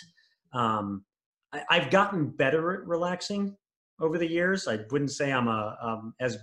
[0.53, 1.05] um,
[1.53, 3.57] I, have gotten better at relaxing
[4.01, 4.69] over the years.
[4.69, 6.39] I wouldn't say I'm a, um, as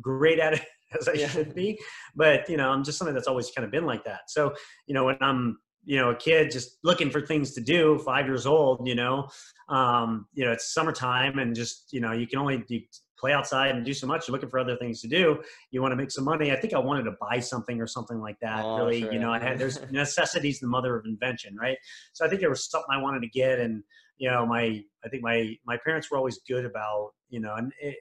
[0.00, 0.64] great at it
[0.98, 1.28] as I yeah.
[1.28, 1.78] should be,
[2.14, 4.30] but you know, I'm just something that's always kind of been like that.
[4.30, 4.54] So,
[4.86, 8.26] you know, when I'm, you know, a kid just looking for things to do, five
[8.26, 9.28] years old, you know,
[9.68, 12.80] um, you know, it's summertime and just, you know, you can only, you
[13.18, 14.28] play outside and do so much.
[14.28, 15.42] You're looking for other things to do.
[15.70, 16.52] You want to make some money.
[16.52, 18.64] I think I wanted to buy something or something like that.
[18.64, 19.12] Oh, really, sure.
[19.12, 21.78] you know, I had there's necessities the mother of invention, right?
[22.12, 23.82] So I think there was something I wanted to get, and
[24.18, 27.72] you know, my I think my my parents were always good about you know, and
[27.80, 27.96] it,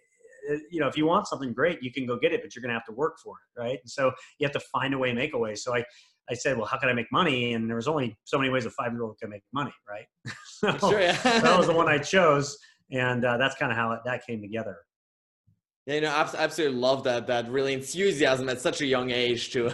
[0.70, 2.70] you know, if you want something great, you can go get it, but you're going
[2.70, 3.80] to have to work for it, right?
[3.82, 5.56] And so you have to find a way, make a way.
[5.56, 5.86] So I
[6.30, 7.54] I said, well, how can I make money?
[7.54, 10.06] And there was only so many ways a five year old can make money, right?
[10.46, 11.18] so sure, yeah.
[11.24, 12.58] that was the one I chose,
[12.92, 14.78] and uh, that's kind of how it, that came together.
[15.86, 19.52] Yeah, you know, I absolutely love that that really enthusiasm at such a young age
[19.52, 19.74] to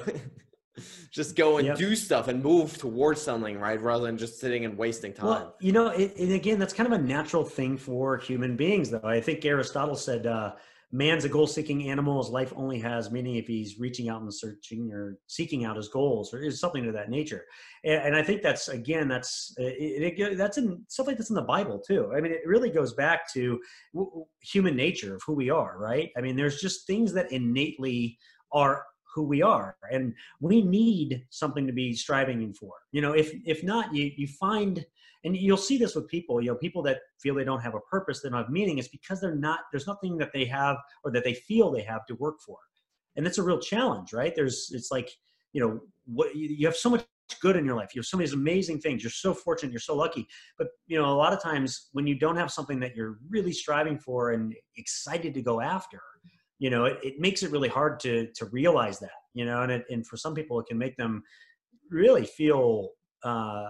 [1.12, 1.78] just go and yep.
[1.78, 3.80] do stuff and move towards something, right?
[3.80, 5.28] Rather than just sitting and wasting time.
[5.28, 8.90] Well, you know, it, and again, that's kind of a natural thing for human beings,
[8.90, 9.02] though.
[9.04, 10.54] I think Aristotle said, uh,
[10.92, 12.22] man's a goal-seeking animal.
[12.22, 15.88] His life only has meaning if he's reaching out and searching or seeking out his
[15.88, 17.46] goals, or is something of that nature.
[17.84, 21.30] And, and I think that's again, that's uh, it, it, that's in stuff like that's
[21.30, 22.12] in the Bible too.
[22.16, 23.60] I mean, it really goes back to
[23.94, 26.10] w- human nature of who we are, right?
[26.18, 28.18] I mean, there's just things that innately
[28.52, 33.34] are who we are and we need something to be striving for you know if
[33.46, 34.86] if not you you find
[35.24, 37.80] and you'll see this with people you know people that feel they don't have a
[37.82, 41.12] purpose they don't have meaning it's because they're not there's nothing that they have or
[41.12, 42.58] that they feel they have to work for.
[43.16, 44.34] And it's a real challenge right?
[44.36, 45.10] There's it's like
[45.54, 47.06] you know what you have so much
[47.42, 49.96] good in your life you have so many amazing things you're so fortunate you're so
[49.96, 50.28] lucky.
[50.58, 53.52] But you know a lot of times when you don't have something that you're really
[53.52, 56.02] striving for and excited to go after
[56.60, 59.72] you know it, it makes it really hard to to realize that you know and
[59.72, 61.24] it, and for some people it can make them
[61.90, 62.90] really feel
[63.24, 63.70] uh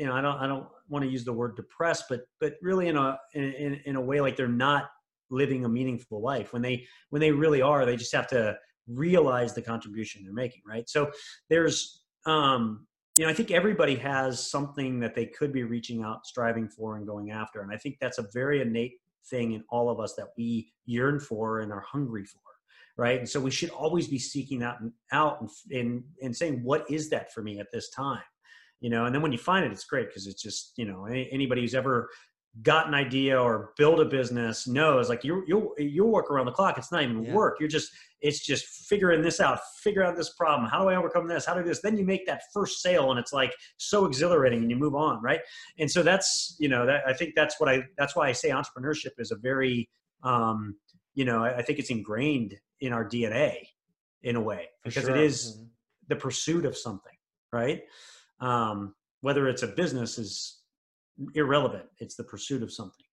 [0.00, 2.88] you know i don't i don't want to use the word depressed, but but really
[2.88, 4.90] in a in, in a way like they're not
[5.30, 7.86] living a meaningful life when they when they really are.
[7.86, 8.56] They just have to
[8.88, 10.88] realize the contribution they're making, right?
[10.88, 11.10] So
[11.48, 12.86] there's um,
[13.16, 16.96] you know I think everybody has something that they could be reaching out, striving for,
[16.96, 18.94] and going after, and I think that's a very innate
[19.30, 22.40] thing in all of us that we yearn for and are hungry for
[22.96, 24.78] right and so we should always be seeking that
[25.12, 28.22] out and, and, and saying what is that for me at this time
[28.80, 31.04] you know and then when you find it it's great because it's just you know
[31.06, 32.08] any, anybody who's ever
[32.62, 36.52] got an idea or build a business knows like you you you work around the
[36.52, 37.32] clock it's not even yeah.
[37.32, 40.96] work you're just it's just figuring this out figure out this problem how do i
[40.96, 44.04] overcome this how do this then you make that first sale and it's like so
[44.04, 45.40] exhilarating and you move on right
[45.78, 48.50] and so that's you know that i think that's what i that's why i say
[48.50, 49.88] entrepreneurship is a very
[50.24, 50.74] um
[51.14, 53.54] you know i, I think it's ingrained in our dna
[54.24, 55.16] in a way because sure.
[55.16, 55.66] it is mm-hmm.
[56.08, 57.14] the pursuit of something
[57.52, 57.82] right
[58.40, 60.60] um, whether it's a business is
[61.34, 61.84] irrelevant.
[61.98, 63.04] It's the pursuit of something.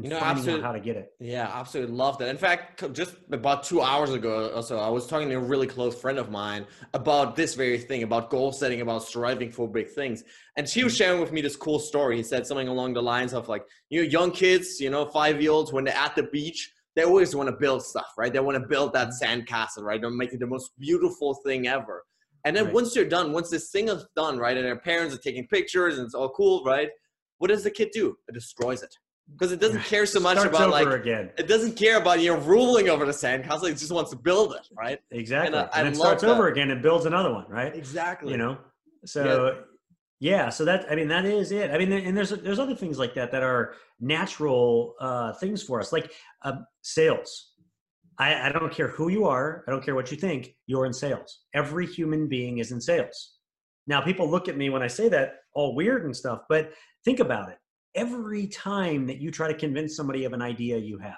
[0.00, 1.12] you know, absolutely, how to get it.
[1.18, 2.28] Yeah, absolutely love that.
[2.28, 5.66] In fact, just about two hours ago or so, I was talking to a really
[5.66, 9.90] close friend of mine about this very thing, about goal setting, about striving for big
[9.90, 10.22] things.
[10.56, 10.98] And she was mm-hmm.
[10.98, 12.16] sharing with me this cool story.
[12.16, 15.40] He said something along the lines of like, you know, young kids, you know, five
[15.42, 18.32] year olds, when they're at the beach, they always want to build stuff, right?
[18.32, 19.40] They want to build that mm-hmm.
[19.40, 20.00] sandcastle, right?
[20.00, 22.04] They're making the most beautiful thing ever.
[22.44, 22.74] And then right.
[22.74, 25.98] once you're done, once this thing is done, right, and their parents are taking pictures
[25.98, 26.88] and it's all cool, right?
[27.38, 28.16] What does the kid do?
[28.28, 28.94] It destroys it
[29.32, 31.30] because it doesn't care so much about like again.
[31.38, 33.70] it doesn't care about you know ruling over the sandcastle.
[33.70, 34.98] It just wants to build it, right?
[35.10, 35.48] Exactly.
[35.48, 36.30] And, uh, and it starts that.
[36.30, 37.74] over again and builds another one, right?
[37.74, 38.32] Exactly.
[38.32, 38.58] You know,
[39.04, 39.54] so
[40.20, 40.36] yeah.
[40.36, 40.48] yeah.
[40.50, 41.70] so that I mean that is it.
[41.70, 45.80] I mean, and there's there's other things like that that are natural uh, things for
[45.80, 47.47] us, like uh, sales.
[48.18, 49.64] I, I don't care who you are.
[49.66, 50.54] I don't care what you think.
[50.66, 51.40] You're in sales.
[51.54, 53.34] Every human being is in sales.
[53.86, 56.72] Now, people look at me when I say that all weird and stuff, but
[57.04, 57.58] think about it.
[57.94, 61.14] Every time that you try to convince somebody of an idea you have,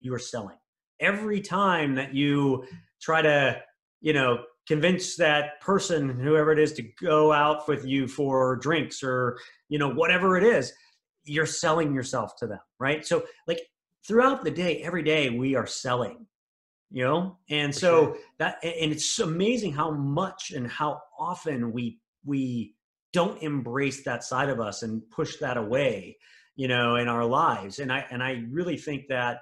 [0.00, 0.56] you are selling.
[1.00, 2.64] Every time that you
[3.00, 3.60] try to,
[4.00, 9.02] you know, convince that person, whoever it is, to go out with you for drinks
[9.02, 9.38] or,
[9.68, 10.72] you know, whatever it is,
[11.24, 13.04] you're selling yourself to them, right?
[13.04, 13.60] So like
[14.06, 16.26] throughout the day, every day we are selling,
[16.92, 17.38] you know?
[17.48, 18.16] And so sure.
[18.38, 22.74] that and it's amazing how much and how often we we
[23.12, 26.16] don't embrace that side of us and push that away,
[26.56, 27.78] you know, in our lives.
[27.78, 29.40] And I and I really think that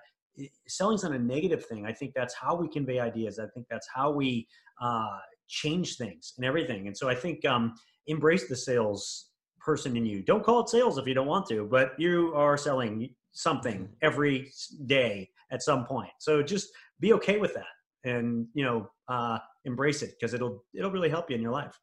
[0.69, 1.87] selling's not a negative thing.
[1.87, 3.39] I think that's how we convey ideas.
[3.39, 4.47] I think that's how we
[4.81, 6.87] uh, change things and everything.
[6.87, 7.75] And so I think um,
[8.07, 9.27] embrace the sales
[9.59, 10.23] person in you.
[10.23, 13.93] Don't call it sales if you don't want to, but you are selling something mm-hmm.
[14.03, 14.51] every
[14.87, 16.11] day at some point.
[16.19, 16.69] So just
[17.01, 17.65] be okay with that
[18.05, 21.79] and you know uh, embrace it because it'll it'll really help you in your life.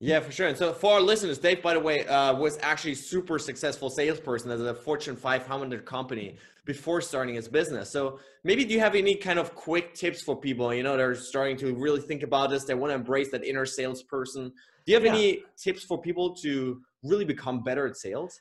[0.00, 0.48] Yeah, for sure.
[0.48, 4.50] And so for our listeners, Dave, by the way, uh, was actually super successful salesperson
[4.50, 7.90] as a Fortune 500 company before starting his business.
[7.90, 11.14] So maybe do you have any kind of quick tips for people, you know, they're
[11.14, 14.52] starting to really think about this, they want to embrace that inner salesperson.
[14.84, 15.12] Do you have yeah.
[15.12, 18.38] any tips for people to really become better at sales?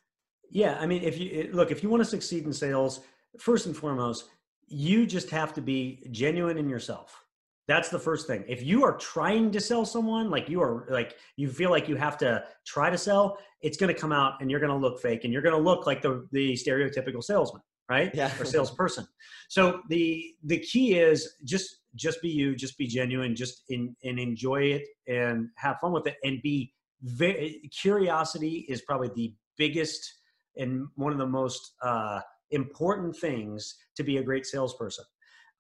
[0.50, 3.02] Yeah, I mean, if you look, if you want to succeed in sales,
[3.40, 4.26] first and foremost,
[4.67, 7.23] you just have to be genuine in yourself.
[7.67, 8.43] That's the first thing.
[8.47, 11.95] If you are trying to sell someone, like you are like you feel like you
[11.95, 15.02] have to try to sell, it's going to come out and you're going to look
[15.02, 18.12] fake and you're going to look like the the stereotypical salesman right?
[18.13, 18.32] Yeah.
[18.39, 19.08] or salesperson.
[19.49, 24.19] So the the key is just just be you, just be genuine, just in and
[24.19, 30.02] enjoy it and have fun with it, and be very curiosity is probably the biggest
[30.56, 32.21] and one of the most uh,
[32.54, 35.06] important things to be a great salesperson.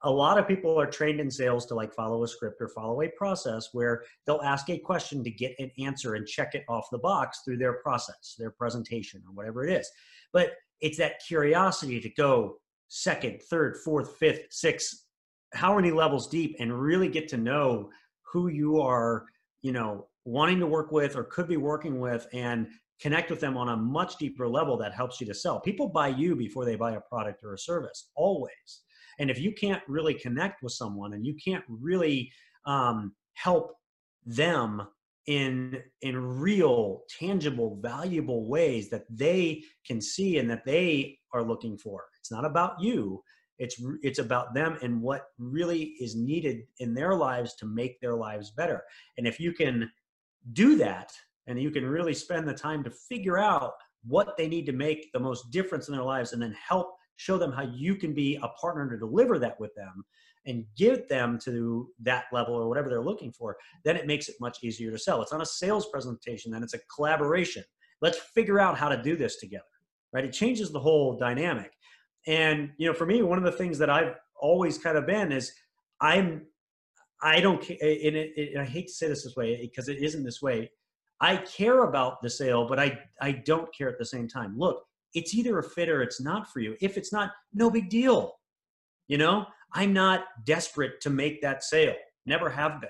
[0.05, 3.01] A lot of people are trained in sales to like follow a script or follow
[3.01, 6.89] a process where they'll ask a question to get an answer and check it off
[6.91, 9.89] the box through their process, their presentation, or whatever it is.
[10.33, 12.57] But it's that curiosity to go
[12.89, 15.05] second, third, fourth, fifth, sixth,
[15.53, 17.89] how many levels deep and really get to know
[18.23, 19.25] who you are,
[19.61, 22.67] you know, wanting to work with or could be working with and
[23.03, 25.59] connect with them on a much deeper level that helps you to sell.
[25.59, 28.83] People buy you before they buy a product or a service, always.
[29.19, 32.31] And if you can't really connect with someone and you can't really
[32.65, 33.75] um, help
[34.25, 34.87] them
[35.27, 41.77] in in real tangible valuable ways that they can see and that they are looking
[41.77, 43.23] for it's not about you
[43.57, 48.15] it's it's about them and what really is needed in their lives to make their
[48.15, 48.83] lives better
[49.17, 49.89] and if you can
[50.51, 51.13] do that
[51.47, 53.73] and you can really spend the time to figure out
[54.05, 57.37] what they need to make the most difference in their lives and then help show
[57.37, 60.03] them how you can be a partner to deliver that with them
[60.45, 64.35] and get them to that level or whatever they're looking for, then it makes it
[64.41, 65.21] much easier to sell.
[65.21, 67.63] It's not a sales presentation, then it's a collaboration.
[68.01, 69.63] Let's figure out how to do this together,
[70.11, 70.25] right?
[70.25, 71.71] It changes the whole dynamic.
[72.27, 75.31] And, you know, for me, one of the things that I've always kind of been
[75.31, 75.53] is
[76.01, 76.45] I'm,
[77.21, 80.25] I don't, and, it, it, I hate to say this this way because it isn't
[80.25, 80.69] this way.
[81.23, 84.55] I care about the sale, but I, I don't care at the same time.
[84.57, 84.83] Look,
[85.13, 86.75] it's either a fit or it's not for you.
[86.81, 88.33] If it's not, no big deal.
[89.07, 91.93] You know, I'm not desperate to make that sale.
[92.25, 92.89] Never have been,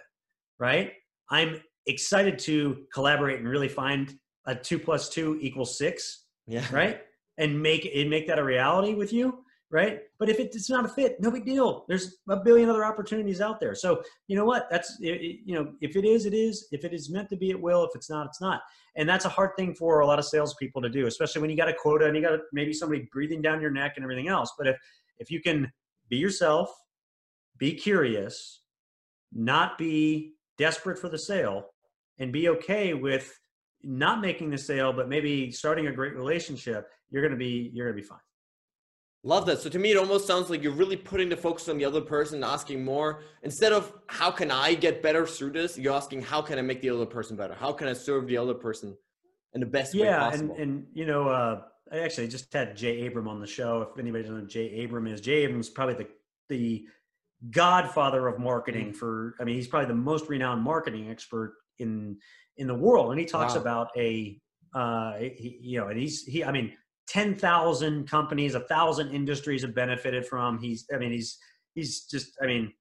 [0.58, 0.94] right?
[1.30, 4.12] I'm excited to collaborate and really find
[4.48, 6.26] a two plus two equals six.
[6.48, 6.66] Yeah.
[6.72, 7.02] Right.
[7.38, 9.43] And make it make that a reality with you.
[9.74, 10.02] Right.
[10.20, 11.86] But if it's not a fit, no big deal.
[11.88, 13.74] There's a billion other opportunities out there.
[13.74, 14.68] So you know what?
[14.70, 16.68] That's you know, if it is, it is.
[16.72, 17.84] If it is meant to be, it will.
[17.84, 18.62] If it's not, it's not.
[18.96, 21.58] And that's a hard thing for a lot of salespeople to do, especially when you
[21.58, 24.54] got a quota and you got maybe somebody breathing down your neck and everything else.
[24.60, 24.78] But if
[25.18, 25.74] if you can
[26.08, 26.70] be yourself,
[27.58, 28.62] be curious,
[29.34, 31.66] not be desperate for the sale,
[32.20, 33.40] and be okay with
[33.82, 38.00] not making the sale, but maybe starting a great relationship, you're gonna be you're gonna
[38.00, 38.20] be fine.
[39.26, 39.60] Love that.
[39.60, 42.02] So to me, it almost sounds like you're really putting the focus on the other
[42.02, 45.78] person, asking more instead of how can I get better through this.
[45.78, 47.54] You're asking how can I make the other person better?
[47.54, 48.98] How can I serve the other person
[49.54, 50.56] in the best yeah, way possible?
[50.56, 53.82] Yeah, and and you know, uh, I actually just had Jay Abraham on the show.
[53.82, 56.08] If anybody doesn't know Jay Abraham is, Jay Abraham is probably the
[56.50, 56.86] the
[57.50, 58.96] godfather of marketing mm.
[58.96, 59.36] for.
[59.40, 62.18] I mean, he's probably the most renowned marketing expert in
[62.58, 63.62] in the world, and he talks wow.
[63.62, 64.38] about a
[64.76, 66.44] uh, he, you know, and he's he.
[66.44, 66.74] I mean,
[67.08, 70.60] ten thousand companies, a thousand industries have benefited from.
[70.60, 70.86] He's.
[70.94, 71.38] I mean, he's
[71.76, 72.38] he's just.
[72.42, 72.74] I mean,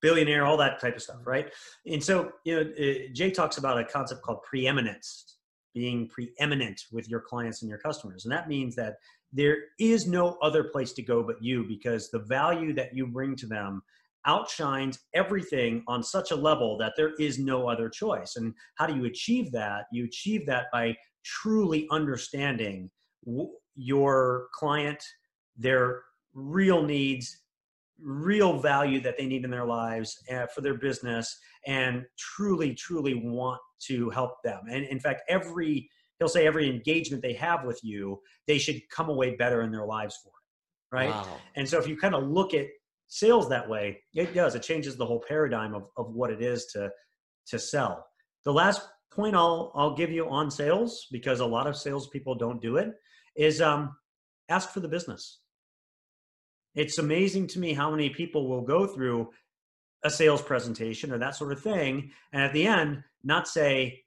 [0.00, 1.52] billionaire, all that type of stuff, right?
[1.86, 5.38] And so, you know, uh, Jay talks about a concept called preeminence
[5.74, 8.24] being preeminent with your clients and your customers.
[8.24, 8.96] And that means that
[9.32, 13.34] there is no other place to go but you because the value that you bring
[13.36, 13.82] to them
[14.26, 18.34] outshines everything on such a level that there is no other choice.
[18.36, 19.86] And how do you achieve that?
[19.90, 20.94] You achieve that by
[21.24, 22.90] truly understanding
[23.74, 25.02] your client,
[25.56, 26.02] their
[26.34, 27.38] real needs,
[28.00, 33.14] real value that they need in their lives uh, for their business, and truly, truly
[33.14, 34.60] want to help them.
[34.70, 39.08] And in fact, every he'll say every engagement they have with you, they should come
[39.08, 40.96] away better in their lives for it.
[40.96, 41.10] Right.
[41.10, 41.38] Wow.
[41.56, 42.66] And so if you kind of look at
[43.08, 44.54] sales that way, it does.
[44.54, 46.90] It changes the whole paradigm of, of what it is to
[47.48, 48.06] to sell.
[48.44, 52.60] The last point I'll I'll give you on sales, because a lot of salespeople don't
[52.60, 52.92] do it,
[53.36, 53.96] is um,
[54.48, 55.40] ask for the business.
[56.74, 59.30] It's amazing to me how many people will go through
[60.04, 64.02] a sales presentation or that sort of thing, and at the end, not say,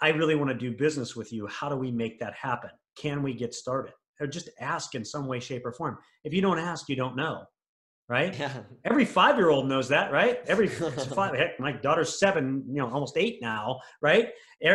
[0.00, 1.46] I really want to do business with you.
[1.46, 2.70] How do we make that happen?
[2.96, 3.92] Can we get started?
[4.20, 5.98] Or just ask in some way, shape, or form.
[6.24, 7.44] If you don't ask, you don't know
[8.10, 8.36] right?
[8.36, 8.52] Yeah.
[8.84, 10.40] Every five year old knows that, right?
[10.48, 14.30] Every five, heck, my daughter's seven, you know, almost eight now, right?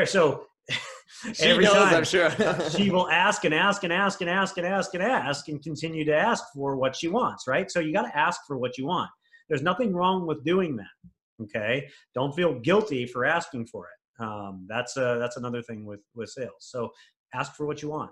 [0.05, 0.45] So
[1.33, 2.31] she every knows, time I'm sure.
[2.69, 6.05] she will ask and ask and ask and ask and ask and ask and continue
[6.05, 7.69] to ask for what she wants, right?
[7.69, 9.09] So you got to ask for what you want.
[9.49, 11.43] There's nothing wrong with doing that.
[11.43, 14.23] Okay, don't feel guilty for asking for it.
[14.23, 16.53] Um, that's a, that's another thing with with sales.
[16.59, 16.89] So
[17.33, 18.11] ask for what you want,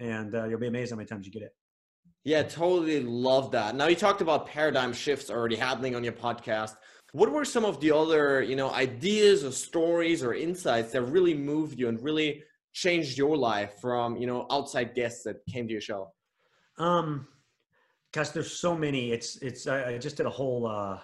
[0.00, 1.52] and uh, you'll be amazed how many times you get it.
[2.24, 3.76] Yeah, totally love that.
[3.76, 6.74] Now you talked about paradigm shifts already happening on your podcast.
[7.12, 11.34] What were some of the other, you know, ideas or stories or insights that really
[11.34, 12.42] moved you and really
[12.74, 16.12] changed your life from, you know, outside guests that came to your show?
[16.76, 17.26] Um,
[18.12, 19.12] gosh, there's so many.
[19.12, 19.66] It's it's.
[19.66, 20.66] I, just did a whole.
[20.66, 20.98] Uh,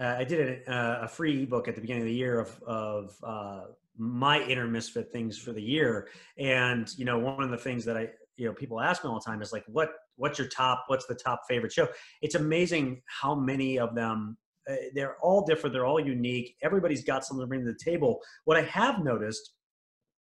[0.00, 3.16] uh, I did a, a free ebook at the beginning of the year of of
[3.22, 3.60] uh,
[3.96, 6.08] my inner misfit things for the year,
[6.38, 9.20] and you know, one of the things that I you know people ask me all
[9.20, 11.88] the time is like, what what's your top what's the top favorite show
[12.20, 14.36] it's amazing how many of them
[14.70, 18.20] uh, they're all different they're all unique everybody's got something to bring to the table
[18.44, 19.54] what i have noticed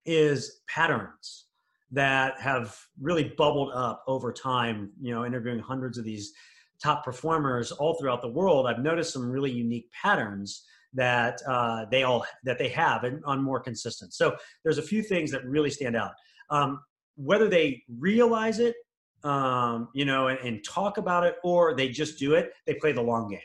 [0.05, 1.47] is patterns
[1.91, 6.33] that have really bubbled up over time you know interviewing hundreds of these
[6.83, 12.03] top performers all throughout the world i've noticed some really unique patterns that uh, they
[12.03, 15.71] all that they have and on more consistent so there's a few things that really
[15.71, 16.13] stand out
[16.51, 16.81] um,
[17.17, 18.75] whether they realize it
[19.25, 22.53] um, you know, and, and talk about it, or they just do it.
[22.67, 23.41] They play the long game.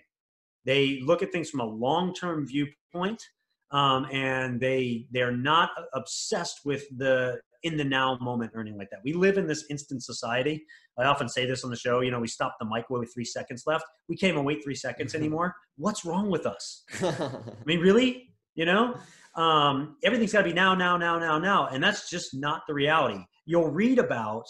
[0.65, 3.23] They look at things from a long-term viewpoint,
[3.71, 8.89] um, and they they're not obsessed with the in the now moment or anything like
[8.91, 8.99] that.
[9.03, 10.63] We live in this instant society.
[10.97, 12.01] I often say this on the show.
[12.01, 13.85] You know, we stop the microwave with three seconds left.
[14.07, 15.23] We can't even wait three seconds mm-hmm.
[15.23, 15.55] anymore.
[15.77, 16.83] What's wrong with us?
[17.01, 18.29] I mean, really?
[18.55, 18.95] You know,
[19.35, 22.73] um, everything's got to be now, now, now, now, now, and that's just not the
[22.73, 23.19] reality.
[23.45, 24.45] You'll read about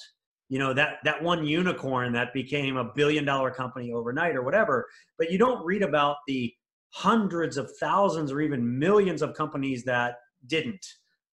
[0.50, 4.88] you know that that one unicorn that became a billion dollar company overnight or whatever
[5.18, 6.54] but you don't read about the
[6.98, 10.16] hundreds of thousands or even millions of companies that
[10.48, 10.86] didn't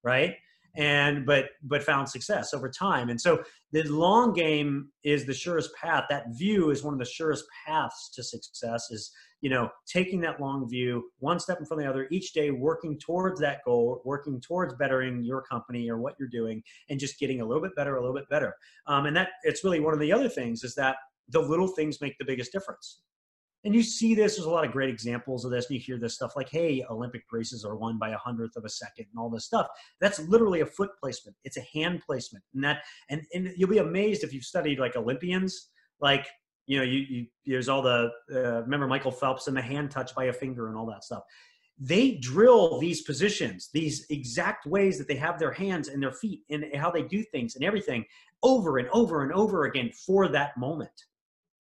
[0.05, 0.35] right?
[0.77, 3.09] And but but found success over time.
[3.09, 6.03] And so the long game is the surest path.
[6.09, 9.11] That view is one of the surest paths to success is
[9.41, 12.51] you know taking that long view one step in front of the other each day
[12.51, 17.19] working towards that goal working towards bettering your company or what you're doing and just
[17.19, 18.53] getting a little bit better a little bit better.
[18.87, 20.97] Um, and that it's really one of the other things is that
[21.29, 23.01] the little things make the biggest difference
[23.65, 25.97] and you see this there's a lot of great examples of this and you hear
[25.97, 29.19] this stuff like hey olympic races are won by a hundredth of a second and
[29.19, 29.67] all this stuff.
[29.99, 31.35] That's literally a foot placement.
[31.43, 34.95] It's a hand placement and that and, and you'll be amazed if you've studied like
[34.95, 35.69] olympians.
[35.99, 36.27] Like
[36.67, 40.15] you know you, you there's all the uh, remember michael phelps and the hand touch
[40.15, 41.23] by a finger and all that stuff.
[41.77, 46.41] They drill these positions these exact ways that they have their hands and their feet
[46.49, 48.05] and how they do things and everything
[48.43, 50.91] over and over and over again for that moment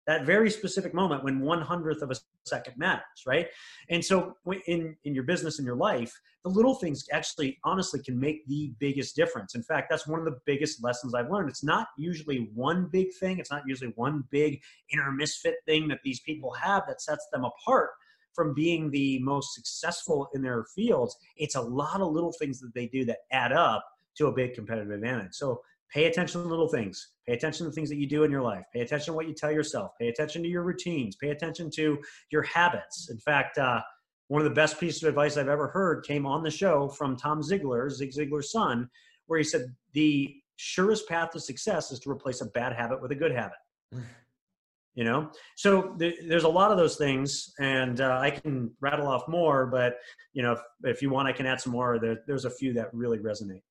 [0.09, 3.47] that very specific moment when one hundredth of a second matters, right?
[3.91, 4.35] And so
[4.67, 6.13] in in your business in your life,
[6.45, 9.55] the little things actually honestly can make the biggest difference.
[9.55, 11.51] In fact, that's one of the biggest lessons I've learned.
[11.51, 16.01] It's not usually one big thing, it's not usually one big inner misfit thing that
[16.03, 17.91] these people have that sets them apart
[18.33, 21.17] from being the most successful in their fields.
[21.37, 23.85] It's a lot of little things that they do that add up
[24.17, 25.35] to a big competitive advantage.
[25.35, 25.61] So
[25.93, 27.15] pay attention to little things.
[27.27, 28.65] Pay attention to the things that you do in your life.
[28.73, 29.93] Pay attention to what you tell yourself.
[29.99, 31.17] Pay attention to your routines.
[31.17, 31.99] Pay attention to
[32.31, 33.09] your habits.
[33.11, 33.81] In fact uh,
[34.29, 37.17] one of the best pieces of advice i've ever heard came on the show from
[37.17, 38.89] tom Ziglar, zig ziglar's son
[39.27, 43.11] where he said the surest path to success is to replace a bad habit with
[43.11, 43.59] a good habit.
[44.95, 45.31] You know?
[45.55, 49.65] So th- there's a lot of those things and uh, i can rattle off more
[49.65, 49.95] but
[50.33, 52.01] you know if, if you want i can add some more.
[52.01, 53.63] There, there's a few that really resonate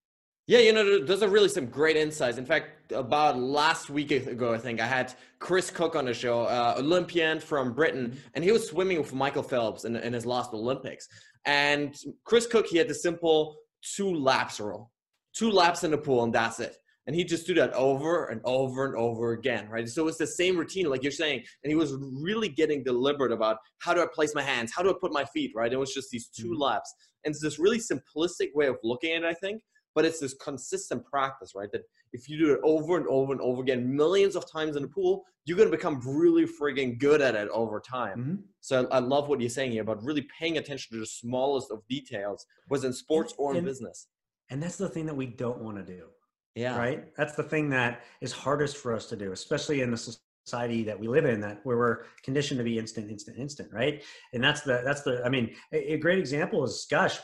[0.48, 2.38] yeah, you know, those are really some great insights.
[2.38, 6.44] In fact, about last week ago, I think I had Chris Cook on the show,
[6.44, 8.20] uh, Olympian from Britain, mm-hmm.
[8.34, 11.10] and he was swimming with Michael Phelps in, in his last Olympics.
[11.46, 11.94] And
[12.24, 13.58] Chris Cook, he had the simple
[13.96, 14.90] two laps rule,
[15.34, 16.78] two laps in the pool, and that's it.
[17.08, 19.88] And he just do that over and over and over again, right?
[19.88, 21.44] So it's the same routine, like you're saying.
[21.64, 24.90] And he was really getting deliberate about how do I place my hands, how do
[24.90, 25.72] I put my feet, right?
[25.72, 26.62] It was just these 2 mm-hmm.
[26.62, 26.94] laps,
[27.26, 29.62] and it's this really simplistic way of looking at it, I think
[29.98, 31.72] but it's this consistent practice, right?
[31.72, 31.82] That
[32.14, 34.88] if you do it over and over and over again, millions of times in the
[34.88, 38.20] pool, you're going to become really frigging good at it over time.
[38.20, 38.36] Mm-hmm.
[38.62, 41.82] So I love what you're saying here about really paying attention to the smallest of
[41.88, 44.06] details, was in sports or in and, business.
[44.52, 46.04] And that's the thing that we don't want to do.
[46.54, 46.78] Yeah.
[46.78, 47.06] Right.
[47.18, 51.00] That's the thing that is hardest for us to do, especially in the society that
[51.00, 54.62] we live in that where we're conditioned to be instant instant instant right and that's
[54.62, 57.20] the that's the i mean a, a great example is gosh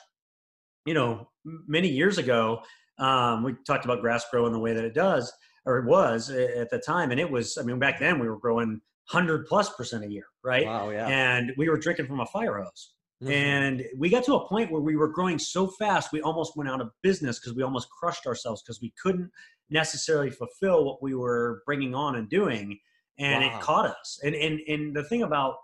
[0.86, 2.62] you know many years ago
[3.00, 5.32] um, we talked about Grasp growing the way that it does
[5.66, 8.40] or it was at the time and it was i mean back then we were
[8.40, 8.82] growing
[9.12, 12.62] 100 plus percent a year right wow yeah and we were drinking from a fire
[12.62, 13.32] hose mm-hmm.
[13.32, 16.70] and we got to a point where we were growing so fast we almost went
[16.70, 19.30] out of business because we almost crushed ourselves because we couldn't
[19.70, 22.78] necessarily fulfill what we were bringing on and doing
[23.20, 23.58] and wow.
[23.58, 24.20] it caught us.
[24.24, 25.56] And and and the thing about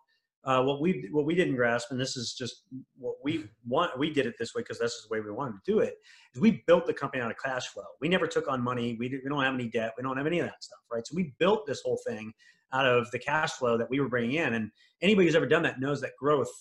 [0.46, 2.64] uh, what we what we didn't grasp, and this is just
[2.98, 3.98] what we want.
[4.00, 5.96] We did it this way because that's the way we wanted to do it.
[6.34, 7.84] Is we built the company out of cash flow.
[8.00, 8.96] We never took on money.
[9.00, 9.94] We, we don't have any debt.
[9.98, 11.06] We don't have any of that stuff, right?
[11.06, 12.34] So we built this whole thing
[12.72, 14.54] out of the cash flow that we were bringing in.
[14.54, 14.72] And
[15.02, 16.52] anybody who's ever done that knows that growth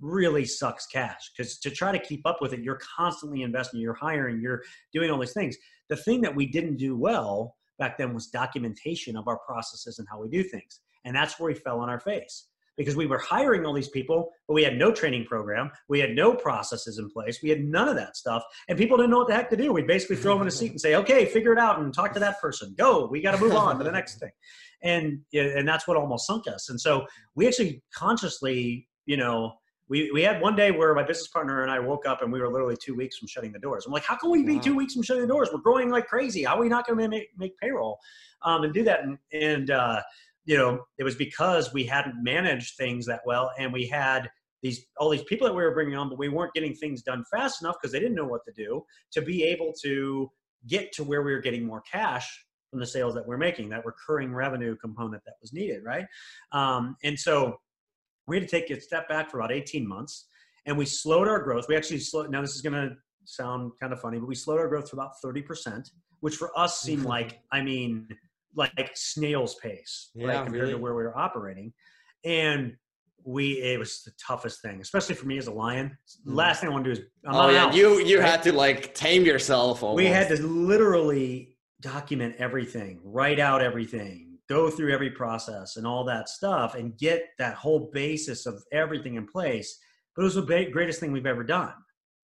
[0.00, 3.94] really sucks cash because to try to keep up with it, you're constantly investing, you're
[3.94, 4.62] hiring, you're
[4.92, 5.56] doing all these things.
[5.88, 10.08] The thing that we didn't do well back then was documentation of our processes and
[10.10, 10.80] how we do things.
[11.04, 12.46] And that's where we fell on our face
[12.78, 15.70] because we were hiring all these people, but we had no training program.
[15.88, 17.40] We had no processes in place.
[17.42, 18.42] We had none of that stuff.
[18.68, 19.72] And people didn't know what the heck to do.
[19.72, 22.14] We'd basically throw them in a seat and say, okay, figure it out and talk
[22.14, 22.74] to that person.
[22.78, 23.06] Go.
[23.10, 24.30] We got to move on to the next thing.
[24.82, 26.70] And, and that's what almost sunk us.
[26.70, 27.04] And so
[27.34, 29.54] we actually consciously, you know,
[29.88, 32.40] we, we had one day where my business partner and I woke up and we
[32.40, 33.86] were literally two weeks from shutting the doors.
[33.86, 34.62] I'm like, how can we be wow.
[34.62, 35.48] two weeks from shutting the doors?
[35.52, 36.44] We're growing like crazy.
[36.44, 37.98] How are we not going to make, make payroll
[38.42, 39.00] um, and do that?
[39.02, 40.02] And, and uh,
[40.48, 44.30] you know, it was because we hadn't managed things that well and we had
[44.62, 47.22] these all these people that we were bringing on, but we weren't getting things done
[47.30, 48.82] fast enough because they didn't know what to do
[49.12, 50.30] to be able to
[50.66, 52.26] get to where we were getting more cash
[52.70, 56.06] from the sales that we're making, that recurring revenue component that was needed, right?
[56.52, 57.58] Um, and so
[58.26, 60.28] we had to take a step back for about 18 months
[60.64, 61.66] and we slowed our growth.
[61.68, 62.96] We actually slowed, now this is going to
[63.26, 65.90] sound kind of funny, but we slowed our growth to about 30%,
[66.20, 67.08] which for us seemed mm-hmm.
[67.08, 68.08] like, I mean,
[68.54, 70.72] like snail's pace, yeah, right, compared really?
[70.74, 71.72] to where we were operating.
[72.24, 72.76] And
[73.24, 75.96] we it was the toughest thing, especially for me as a lion.
[76.26, 76.34] Mm.
[76.34, 78.28] Last thing I want to do is I'm oh yeah, out, you you right?
[78.30, 79.82] had to like tame yourself.
[79.82, 79.96] Almost.
[79.96, 86.04] We had to literally document everything, write out everything, go through every process and all
[86.04, 89.78] that stuff and get that whole basis of everything in place.
[90.16, 91.74] But it was the greatest thing we've ever done,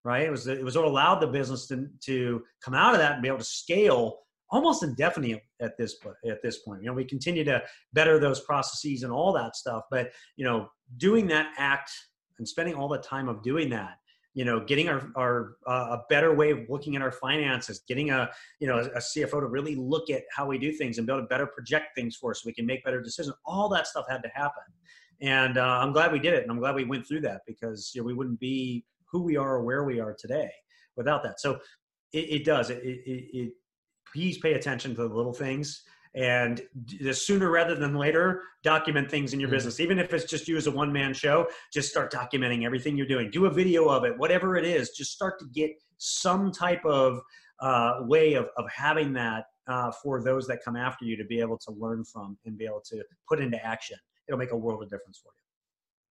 [0.05, 0.22] right?
[0.22, 3.22] It was it was what allowed the business to to come out of that and
[3.22, 4.20] be able to scale
[4.55, 5.97] almost indefinitely at this
[6.27, 6.83] at this point.
[6.83, 10.69] You know, we continue to better those processes and all that stuff, but you know,
[10.97, 11.91] doing that act
[12.39, 13.99] and spending all the time of doing that
[14.35, 18.11] you know getting our, our uh, a better way of looking at our finances getting
[18.11, 18.29] a
[18.61, 21.13] you know a, a, cfo to really look at how we do things and be
[21.13, 23.87] able to better project things for us so we can make better decisions all that
[23.87, 24.65] stuff had to happen
[25.21, 27.93] and uh, i'm glad we did it and i'm glad we went through that because
[27.95, 30.51] you know, we wouldn't be who we are or where we are today
[30.97, 31.59] without that so
[32.13, 33.53] it, it does it, it, it
[34.15, 35.83] please pay attention to the little things
[36.15, 36.62] and
[37.01, 39.57] the sooner rather than later document things in your mm-hmm.
[39.57, 39.81] business.
[39.81, 43.31] Even if it's just you as a one-man show just start documenting everything you're doing.
[43.31, 44.91] Do a video of it whatever it is.
[44.91, 47.21] Just start to get some type of
[47.61, 51.41] uh, way of, of having that uh, for those that come after you to be
[51.41, 53.99] able to learn from and be able to put into action.
[54.29, 55.43] It'll make a world of difference for you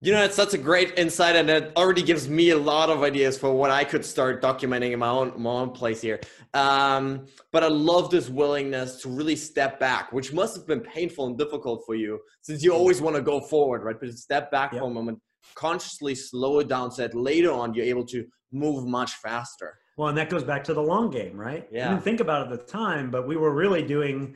[0.04, 3.04] you know, it's such a great insight, and it already gives me a lot of
[3.04, 6.20] ideas for what I could start documenting in my own my own place here.
[6.54, 11.28] Um, but I love this willingness to really step back, which must have been painful
[11.28, 13.96] and difficult for you, since you always want to go forward, right?
[13.98, 14.82] But step back yep.
[14.82, 15.20] for a moment,
[15.56, 19.80] consciously slow it down, so that later on you're able to move much faster.
[19.96, 21.66] Well, and that goes back to the long game, right?
[21.72, 21.88] Yeah.
[21.88, 24.36] I didn't think about it at the time, but we were really doing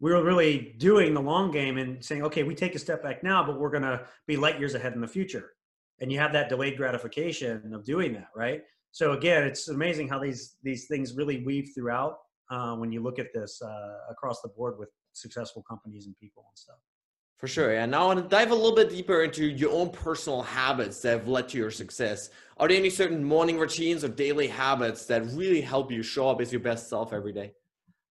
[0.00, 3.22] we were really doing the long game and saying, okay, we take a step back
[3.22, 5.52] now, but we're going to be light years ahead in the future.
[6.00, 8.62] And you have that delayed gratification of doing that, right?
[8.90, 12.18] So again, it's amazing how these these things really weave throughout
[12.50, 16.44] uh, when you look at this uh, across the board with successful companies and people
[16.48, 16.76] and stuff.
[17.38, 17.74] For sure.
[17.74, 17.86] Yeah.
[17.86, 21.10] Now I want to dive a little bit deeper into your own personal habits that
[21.10, 22.30] have led to your success.
[22.56, 26.40] Are there any certain morning routines or daily habits that really help you show up
[26.40, 27.52] as your best self every day?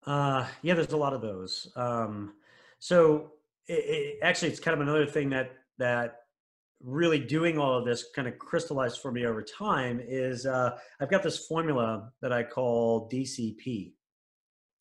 [0.07, 1.71] Uh, yeah, there's a lot of those.
[1.77, 2.35] Um,
[2.79, 3.33] so
[3.67, 6.17] it, it, actually, it's kind of another thing that that
[6.83, 11.11] really doing all of this kind of crystallized for me over time is uh, I've
[11.11, 13.93] got this formula that I call DCP,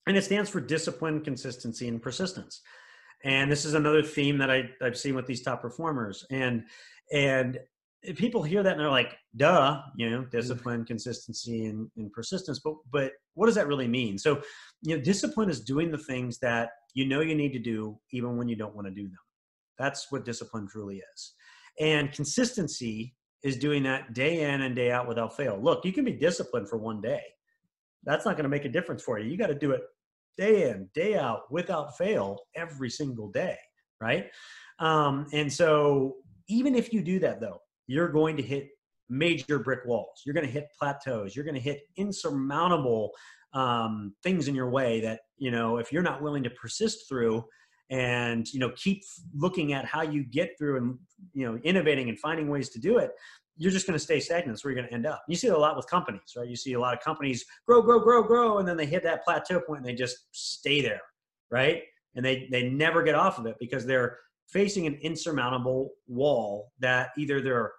[0.07, 2.61] and it stands for discipline, consistency, and persistence.
[3.23, 6.25] And this is another theme that I, I've seen with these top performers.
[6.31, 6.63] And
[7.11, 7.59] and
[8.15, 12.59] people hear that and they're like, duh, you know, discipline, consistency, and, and persistence.
[12.59, 14.17] But but what does that really mean?
[14.17, 14.41] So,
[14.81, 18.37] you know, discipline is doing the things that you know you need to do even
[18.37, 19.19] when you don't want to do them.
[19.77, 21.33] That's what discipline truly is.
[21.79, 25.57] And consistency is doing that day in and day out without fail.
[25.61, 27.21] Look, you can be disciplined for one day.
[28.03, 29.29] That's not going to make a difference for you.
[29.29, 29.81] You got to do it
[30.37, 33.57] day in, day out without fail every single day,
[34.01, 34.27] right?
[34.79, 36.15] Um, and so,
[36.47, 38.69] even if you do that, though, you're going to hit
[39.09, 40.21] major brick walls.
[40.23, 41.35] You're going to hit plateaus.
[41.35, 43.09] You're going to hit insurmountable
[43.53, 47.43] um, things in your way that, you know, if you're not willing to persist through,
[47.91, 49.01] and you know keep
[49.33, 50.95] looking at how you get through and
[51.33, 53.09] you know innovating and finding ways to do it
[53.57, 55.47] you're just going to stay stagnant that's where you're going to end up you see
[55.47, 58.21] it a lot with companies right you see a lot of companies grow grow grow
[58.21, 61.01] grow and then they hit that plateau point and they just stay there
[61.49, 61.81] right
[62.15, 64.19] and they they never get off of it because they're
[64.49, 67.71] facing an insurmountable wall that either they're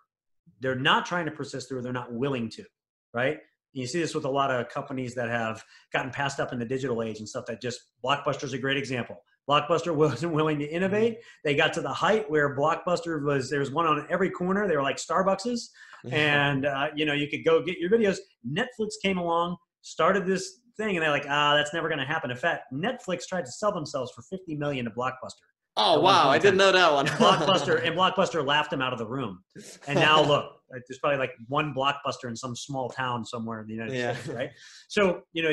[0.61, 2.64] they're not trying to persist through they're not willing to
[3.14, 3.38] right
[3.72, 6.64] you see this with a lot of companies that have gotten passed up in the
[6.64, 10.66] digital age and stuff that just blockbuster is a great example Blockbuster wasn't willing to
[10.66, 11.18] innovate.
[11.44, 13.51] They got to the height where Blockbuster was.
[13.51, 14.68] There was one on every corner.
[14.68, 15.68] They were like Starbuckses,
[16.11, 18.18] and uh, you know you could go get your videos.
[18.48, 22.30] Netflix came along, started this thing, and they're like, ah, that's never going to happen.
[22.30, 25.46] In fact, Netflix tried to sell themselves for fifty million to Blockbuster.
[25.76, 27.06] Oh wow, I didn't know that one.
[27.06, 29.42] Blockbuster and Blockbuster laughed them out of the room.
[29.86, 33.74] And now look, there's probably like one Blockbuster in some small town somewhere in the
[33.74, 34.14] United yeah.
[34.14, 34.50] States, right?
[34.88, 35.52] So you know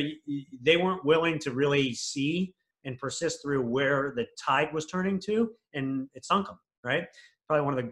[0.62, 2.54] they weren't willing to really see
[2.86, 7.06] and persist through where the tide was turning to, and it sunk them, right?
[7.48, 7.92] Probably one of the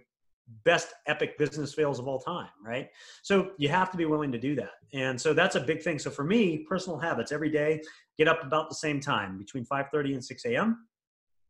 [0.63, 2.89] best epic business fails of all time, right?
[3.23, 4.71] So you have to be willing to do that.
[4.93, 5.99] And so that's a big thing.
[5.99, 7.81] So for me, personal habits every day,
[8.17, 10.87] get up about the same time, between 5:30 and 6 a.m.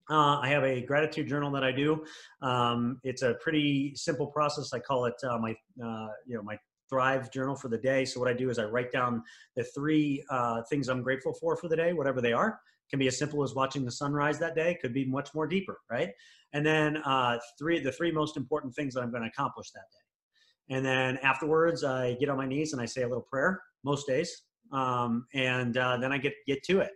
[0.10, 2.04] Uh, I have a gratitude journal that I do.
[2.42, 4.72] Um, it's a pretty simple process.
[4.74, 5.52] I call it uh, my,
[5.84, 8.06] uh, you know, my Thrive journal for the day.
[8.06, 9.24] So what I do is I write down
[9.56, 13.08] the three uh, things I'm grateful for for the day, whatever they are can be
[13.08, 16.10] as simple as watching the sunrise that day could be much more deeper right
[16.54, 19.86] and then uh, three the three most important things that i'm going to accomplish that
[19.92, 23.62] day and then afterwards i get on my knees and i say a little prayer
[23.84, 26.92] most days um, and uh, then i get get to it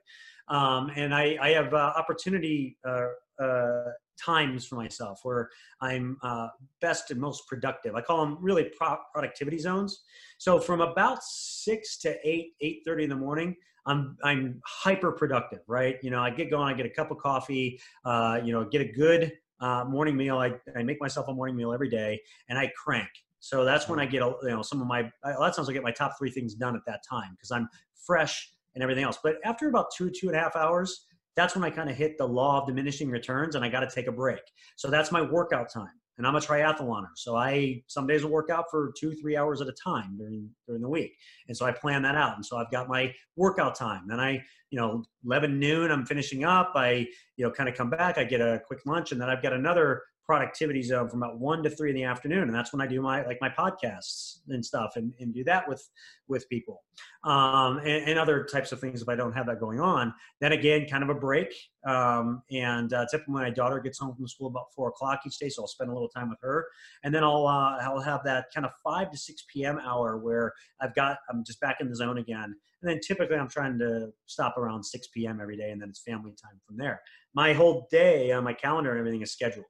[0.50, 3.08] um, and i, I have uh, opportunity uh,
[3.42, 3.84] uh,
[4.20, 5.50] times for myself where
[5.82, 6.48] i'm uh,
[6.82, 10.04] best and most productive i call them really pro- productivity zones
[10.38, 12.54] so from about 6 to 8
[12.88, 15.98] 8.30 in the morning I'm I'm hyper productive, right?
[16.04, 18.82] You know, I get going, I get a cup of coffee, uh, you know, get
[18.82, 19.32] a good
[19.62, 20.38] uh, morning meal.
[20.38, 23.10] I, I make myself a morning meal every day, and I crank.
[23.40, 25.84] So that's when I get you know some of my lot of times I get
[25.84, 27.68] my top three things done at that time because I'm
[28.06, 29.18] fresh and everything else.
[29.24, 31.06] But after about two two and a half hours,
[31.36, 33.90] that's when I kind of hit the law of diminishing returns, and I got to
[33.90, 34.42] take a break.
[34.76, 37.08] So that's my workout time and I'm a triathloner.
[37.16, 40.50] So I some days will work out for two, three hours at a time during
[40.68, 41.14] during the week.
[41.48, 42.36] And so I plan that out.
[42.36, 44.04] And so I've got my workout time.
[44.08, 46.74] Then I, you know, 11 noon, I'm finishing up.
[46.76, 47.08] I,
[47.38, 49.54] you know, kind of come back, I get a quick lunch, and then I've got
[49.54, 52.44] another productivity zone from about one to three in the afternoon.
[52.44, 55.68] And that's when i do my like my podcasts and stuff and, and do that
[55.68, 55.84] with
[56.28, 56.84] with people.
[57.24, 60.14] Um, and, and, other types of things if i don't have that going on.
[60.40, 61.52] Then again kind of a break.
[61.88, 65.50] Um, and uh, typically my daughter gets home from school about four o'clock each day
[65.50, 66.68] so i'll spend a little time with her.
[67.04, 70.54] And then i'll uh, i'll have that kind of 5 to 6 p.m hour where
[70.80, 72.56] i've got i'm just back in the zone again.
[72.84, 76.04] And then typically i'm trying to stop around 6 p.m every day and then it's
[76.04, 77.02] family time from there.
[77.34, 79.66] My whole day on my calendar and everything is scheduled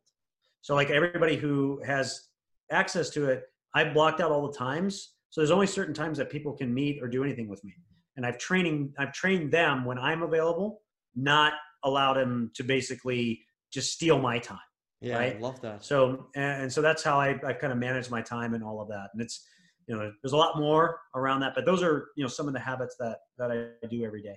[0.62, 2.28] so like everybody who has
[2.72, 3.43] access to it,
[3.74, 5.14] I blocked out all the times.
[5.30, 7.76] So there's only certain times that people can meet or do anything with me.
[8.18, 10.82] And I've training I've trained them when I'm available,
[11.16, 11.53] not
[11.84, 13.41] allow them to basically
[13.72, 14.60] just steal my time.
[15.01, 15.36] Yeah, right?
[15.38, 15.84] I love that.
[15.84, 18.89] So and so that's how I, I kind of manage my time and all of
[18.89, 19.10] that.
[19.14, 19.47] And it's
[19.88, 22.53] you know there's a lot more around that, but those are you know some of
[22.53, 24.36] the habits that that I do every day.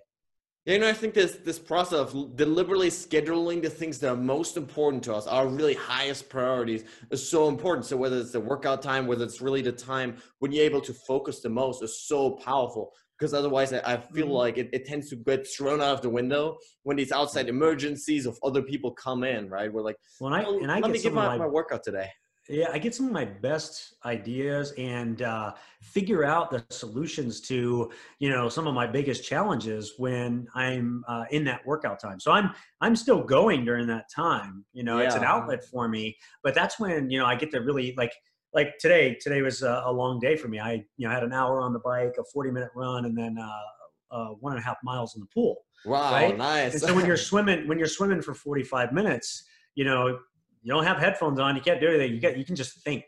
[0.65, 4.17] Yeah, you know, I think this this process of deliberately scheduling the things that are
[4.17, 7.85] most important to us, our really highest priorities, is so important.
[7.85, 10.95] So whether it's the workout time, whether it's really the time when you're able to
[10.95, 12.93] focus the most, is so powerful.
[13.19, 14.35] Because otherwise, I, I feel mm-hmm.
[14.35, 18.27] like it, it tends to get thrown out of the window when these outside emergencies
[18.27, 19.49] of other people come in.
[19.49, 19.73] Right?
[19.73, 22.09] We're like, well, I, and I let me give my, my workout today.
[22.49, 27.91] Yeah, I get some of my best ideas and uh, figure out the solutions to
[28.19, 32.19] you know some of my biggest challenges when I'm uh, in that workout time.
[32.19, 34.65] So I'm I'm still going during that time.
[34.73, 35.07] You know, yeah.
[35.07, 36.17] it's an outlet for me.
[36.43, 38.13] But that's when you know I get to really like
[38.53, 39.17] like today.
[39.21, 40.59] Today was a, a long day for me.
[40.59, 43.39] I you know had an hour on the bike, a 40 minute run, and then
[43.39, 45.59] uh, uh, one and a half miles in the pool.
[45.85, 46.37] Wow, right?
[46.37, 46.73] nice.
[46.73, 49.45] And so when you're swimming when you're swimming for 45 minutes,
[49.77, 50.19] you know
[50.63, 52.13] you don't have headphones on, you can't do anything.
[52.13, 53.05] You get you can just think,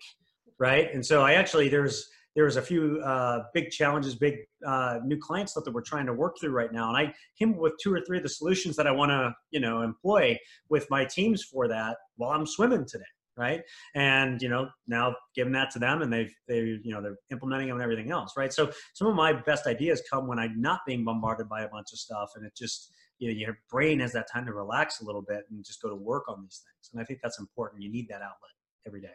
[0.59, 0.93] right?
[0.93, 5.17] And so I actually there's there was a few uh, big challenges, big uh, new
[5.17, 8.01] clients that we're trying to work through right now, and I came with two or
[8.01, 10.39] three of the solutions that I want to you know employ
[10.69, 13.05] with my teams for that while I'm swimming today
[13.37, 13.63] right
[13.95, 17.69] and you know now giving that to them and they've they you know they're implementing
[17.69, 20.81] them and everything else right so some of my best ideas come when i'm not
[20.87, 24.13] being bombarded by a bunch of stuff and it just you know your brain has
[24.13, 26.91] that time to relax a little bit and just go to work on these things
[26.93, 28.53] and i think that's important you need that outlet
[28.87, 29.15] every day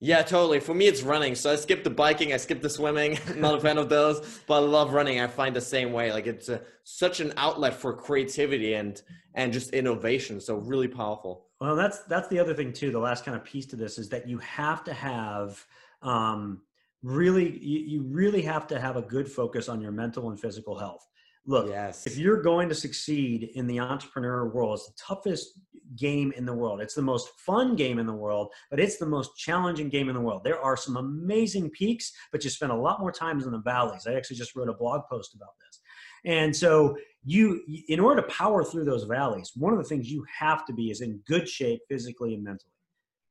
[0.00, 0.60] yeah, totally.
[0.60, 1.34] For me, it's running.
[1.34, 3.18] So I skip the biking, I skip the swimming.
[3.36, 5.18] not a fan of those, but I love running.
[5.18, 6.12] I find the same way.
[6.12, 9.00] Like it's a, such an outlet for creativity and
[9.34, 10.40] and just innovation.
[10.42, 11.46] So really powerful.
[11.58, 12.90] Well, that's that's the other thing too.
[12.90, 15.64] The last kind of piece to this is that you have to have
[16.02, 16.60] um,
[17.02, 20.78] really you, you really have to have a good focus on your mental and physical
[20.78, 21.06] health.
[21.46, 22.06] Look, yes.
[22.06, 25.58] if you're going to succeed in the entrepreneur world, it's the toughest
[25.96, 26.80] game in the world.
[26.80, 30.14] It's the most fun game in the world, but it's the most challenging game in
[30.14, 30.42] the world.
[30.42, 34.06] There are some amazing peaks, but you spend a lot more times in the valleys.
[34.06, 35.80] I actually just wrote a blog post about this.
[36.24, 40.24] And so you in order to power through those valleys, one of the things you
[40.38, 42.72] have to be is in good shape physically and mentally,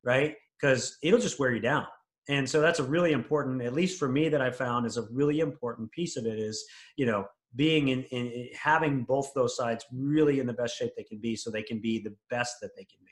[0.03, 0.35] right?
[0.59, 1.87] Because it'll just wear you down.
[2.29, 5.07] And so that's a really important, at least for me, that I found is a
[5.11, 6.63] really important piece of it is,
[6.95, 11.03] you know, being in, in having both those sides really in the best shape they
[11.03, 13.11] can be so they can be the best that they can be.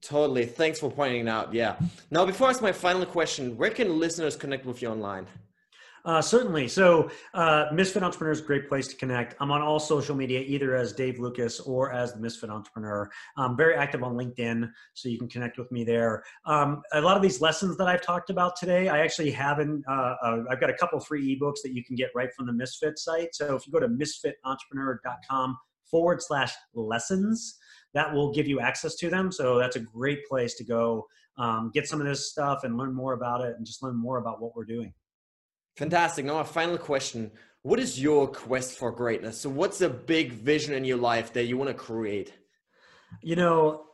[0.00, 0.46] Totally.
[0.46, 1.52] Thanks for pointing out.
[1.52, 1.76] Yeah.
[2.10, 5.26] Now, before I ask my final question, where can listeners connect with you online?
[6.08, 6.66] Uh, certainly.
[6.66, 9.34] So, uh, Misfit Entrepreneur is a great place to connect.
[9.40, 13.10] I'm on all social media, either as Dave Lucas or as the Misfit Entrepreneur.
[13.36, 16.24] I'm very active on LinkedIn, so you can connect with me there.
[16.46, 19.82] Um, a lot of these lessons that I've talked about today, I actually have in,
[19.86, 22.54] uh, uh I've got a couple free ebooks that you can get right from the
[22.54, 23.34] Misfit site.
[23.34, 25.58] So, if you go to misfitentrepreneur.com
[25.90, 27.58] forward slash lessons,
[27.92, 29.30] that will give you access to them.
[29.30, 31.06] So, that's a great place to go
[31.36, 34.16] um, get some of this stuff and learn more about it and just learn more
[34.16, 34.94] about what we're doing.
[35.78, 36.24] Fantastic.
[36.24, 37.30] Now, a final question.
[37.62, 39.40] What is your quest for greatness?
[39.40, 42.32] So, what's a big vision in your life that you want to create?
[43.22, 43.84] You know,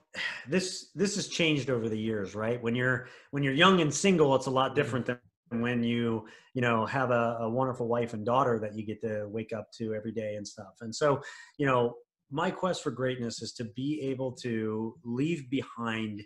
[0.49, 2.63] this this has changed over the years, right?
[2.63, 4.77] When you're when you're young and single, it's a lot mm-hmm.
[4.77, 8.87] different than when you you know have a, a wonderful wife and daughter that you
[8.87, 10.77] get to wake up to every day and stuff.
[10.81, 11.21] And so,
[11.59, 11.97] you know,
[12.31, 16.23] my quest for greatness is to be able to leave behind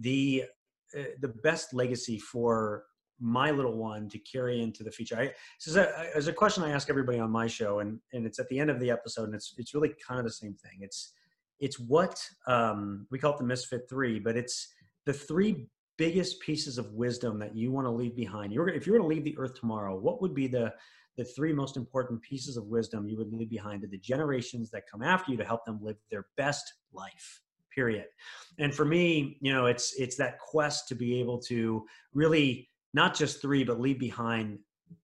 [0.00, 0.46] the
[0.98, 2.86] uh, the best legacy for
[3.20, 5.16] my little one to carry into the future?
[5.16, 8.26] I, this is a, is a question I ask everybody on my show, and and
[8.26, 10.54] it's at the end of the episode, and it's it's really kind of the same
[10.54, 10.78] thing.
[10.80, 11.12] It's
[11.58, 14.72] it's what um, we call it the Misfit Three, but it's
[15.04, 18.52] the three biggest pieces of wisdom that you want to leave behind.
[18.52, 20.72] You're if you're going to leave the earth tomorrow, what would be the
[21.16, 24.82] the three most important pieces of wisdom you would leave behind to the generations that
[24.90, 27.40] come after you to help them live their best life
[27.74, 28.06] period
[28.58, 33.14] and for me you know it's it's that quest to be able to really not
[33.14, 34.58] just three, but leave behind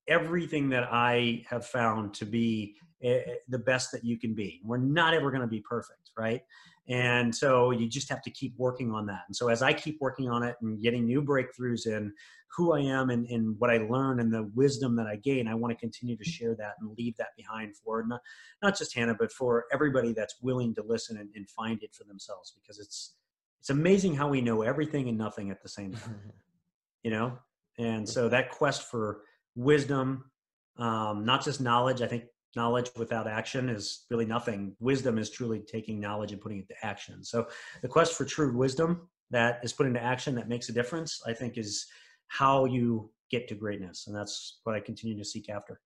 [0.08, 4.62] everything that I have found to be eh, eh, the best that you can be.
[4.64, 6.40] We're not ever going to be perfect, right?
[6.88, 9.24] And so you just have to keep working on that.
[9.28, 12.14] And so as I keep working on it and getting new breakthroughs in
[12.56, 15.54] who I am and, and what I learn and the wisdom that I gain, I
[15.54, 18.20] want to continue to share that and leave that behind for not,
[18.62, 22.04] not just Hannah, but for everybody that's willing to listen and, and find it for
[22.04, 23.16] themselves because it's
[23.60, 26.32] it's amazing how we know everything and nothing at the same time.
[27.04, 27.38] you know,
[27.78, 29.22] and so that quest for
[29.54, 30.30] wisdom,
[30.78, 34.76] um, not just knowledge, I think knowledge without action is really nothing.
[34.80, 37.24] Wisdom is truly taking knowledge and putting it to action.
[37.24, 37.46] So
[37.80, 41.32] the quest for true wisdom that is put into action that makes a difference, I
[41.32, 41.86] think is
[42.28, 44.06] how you get to greatness.
[44.06, 45.80] And that's what I continue to seek after.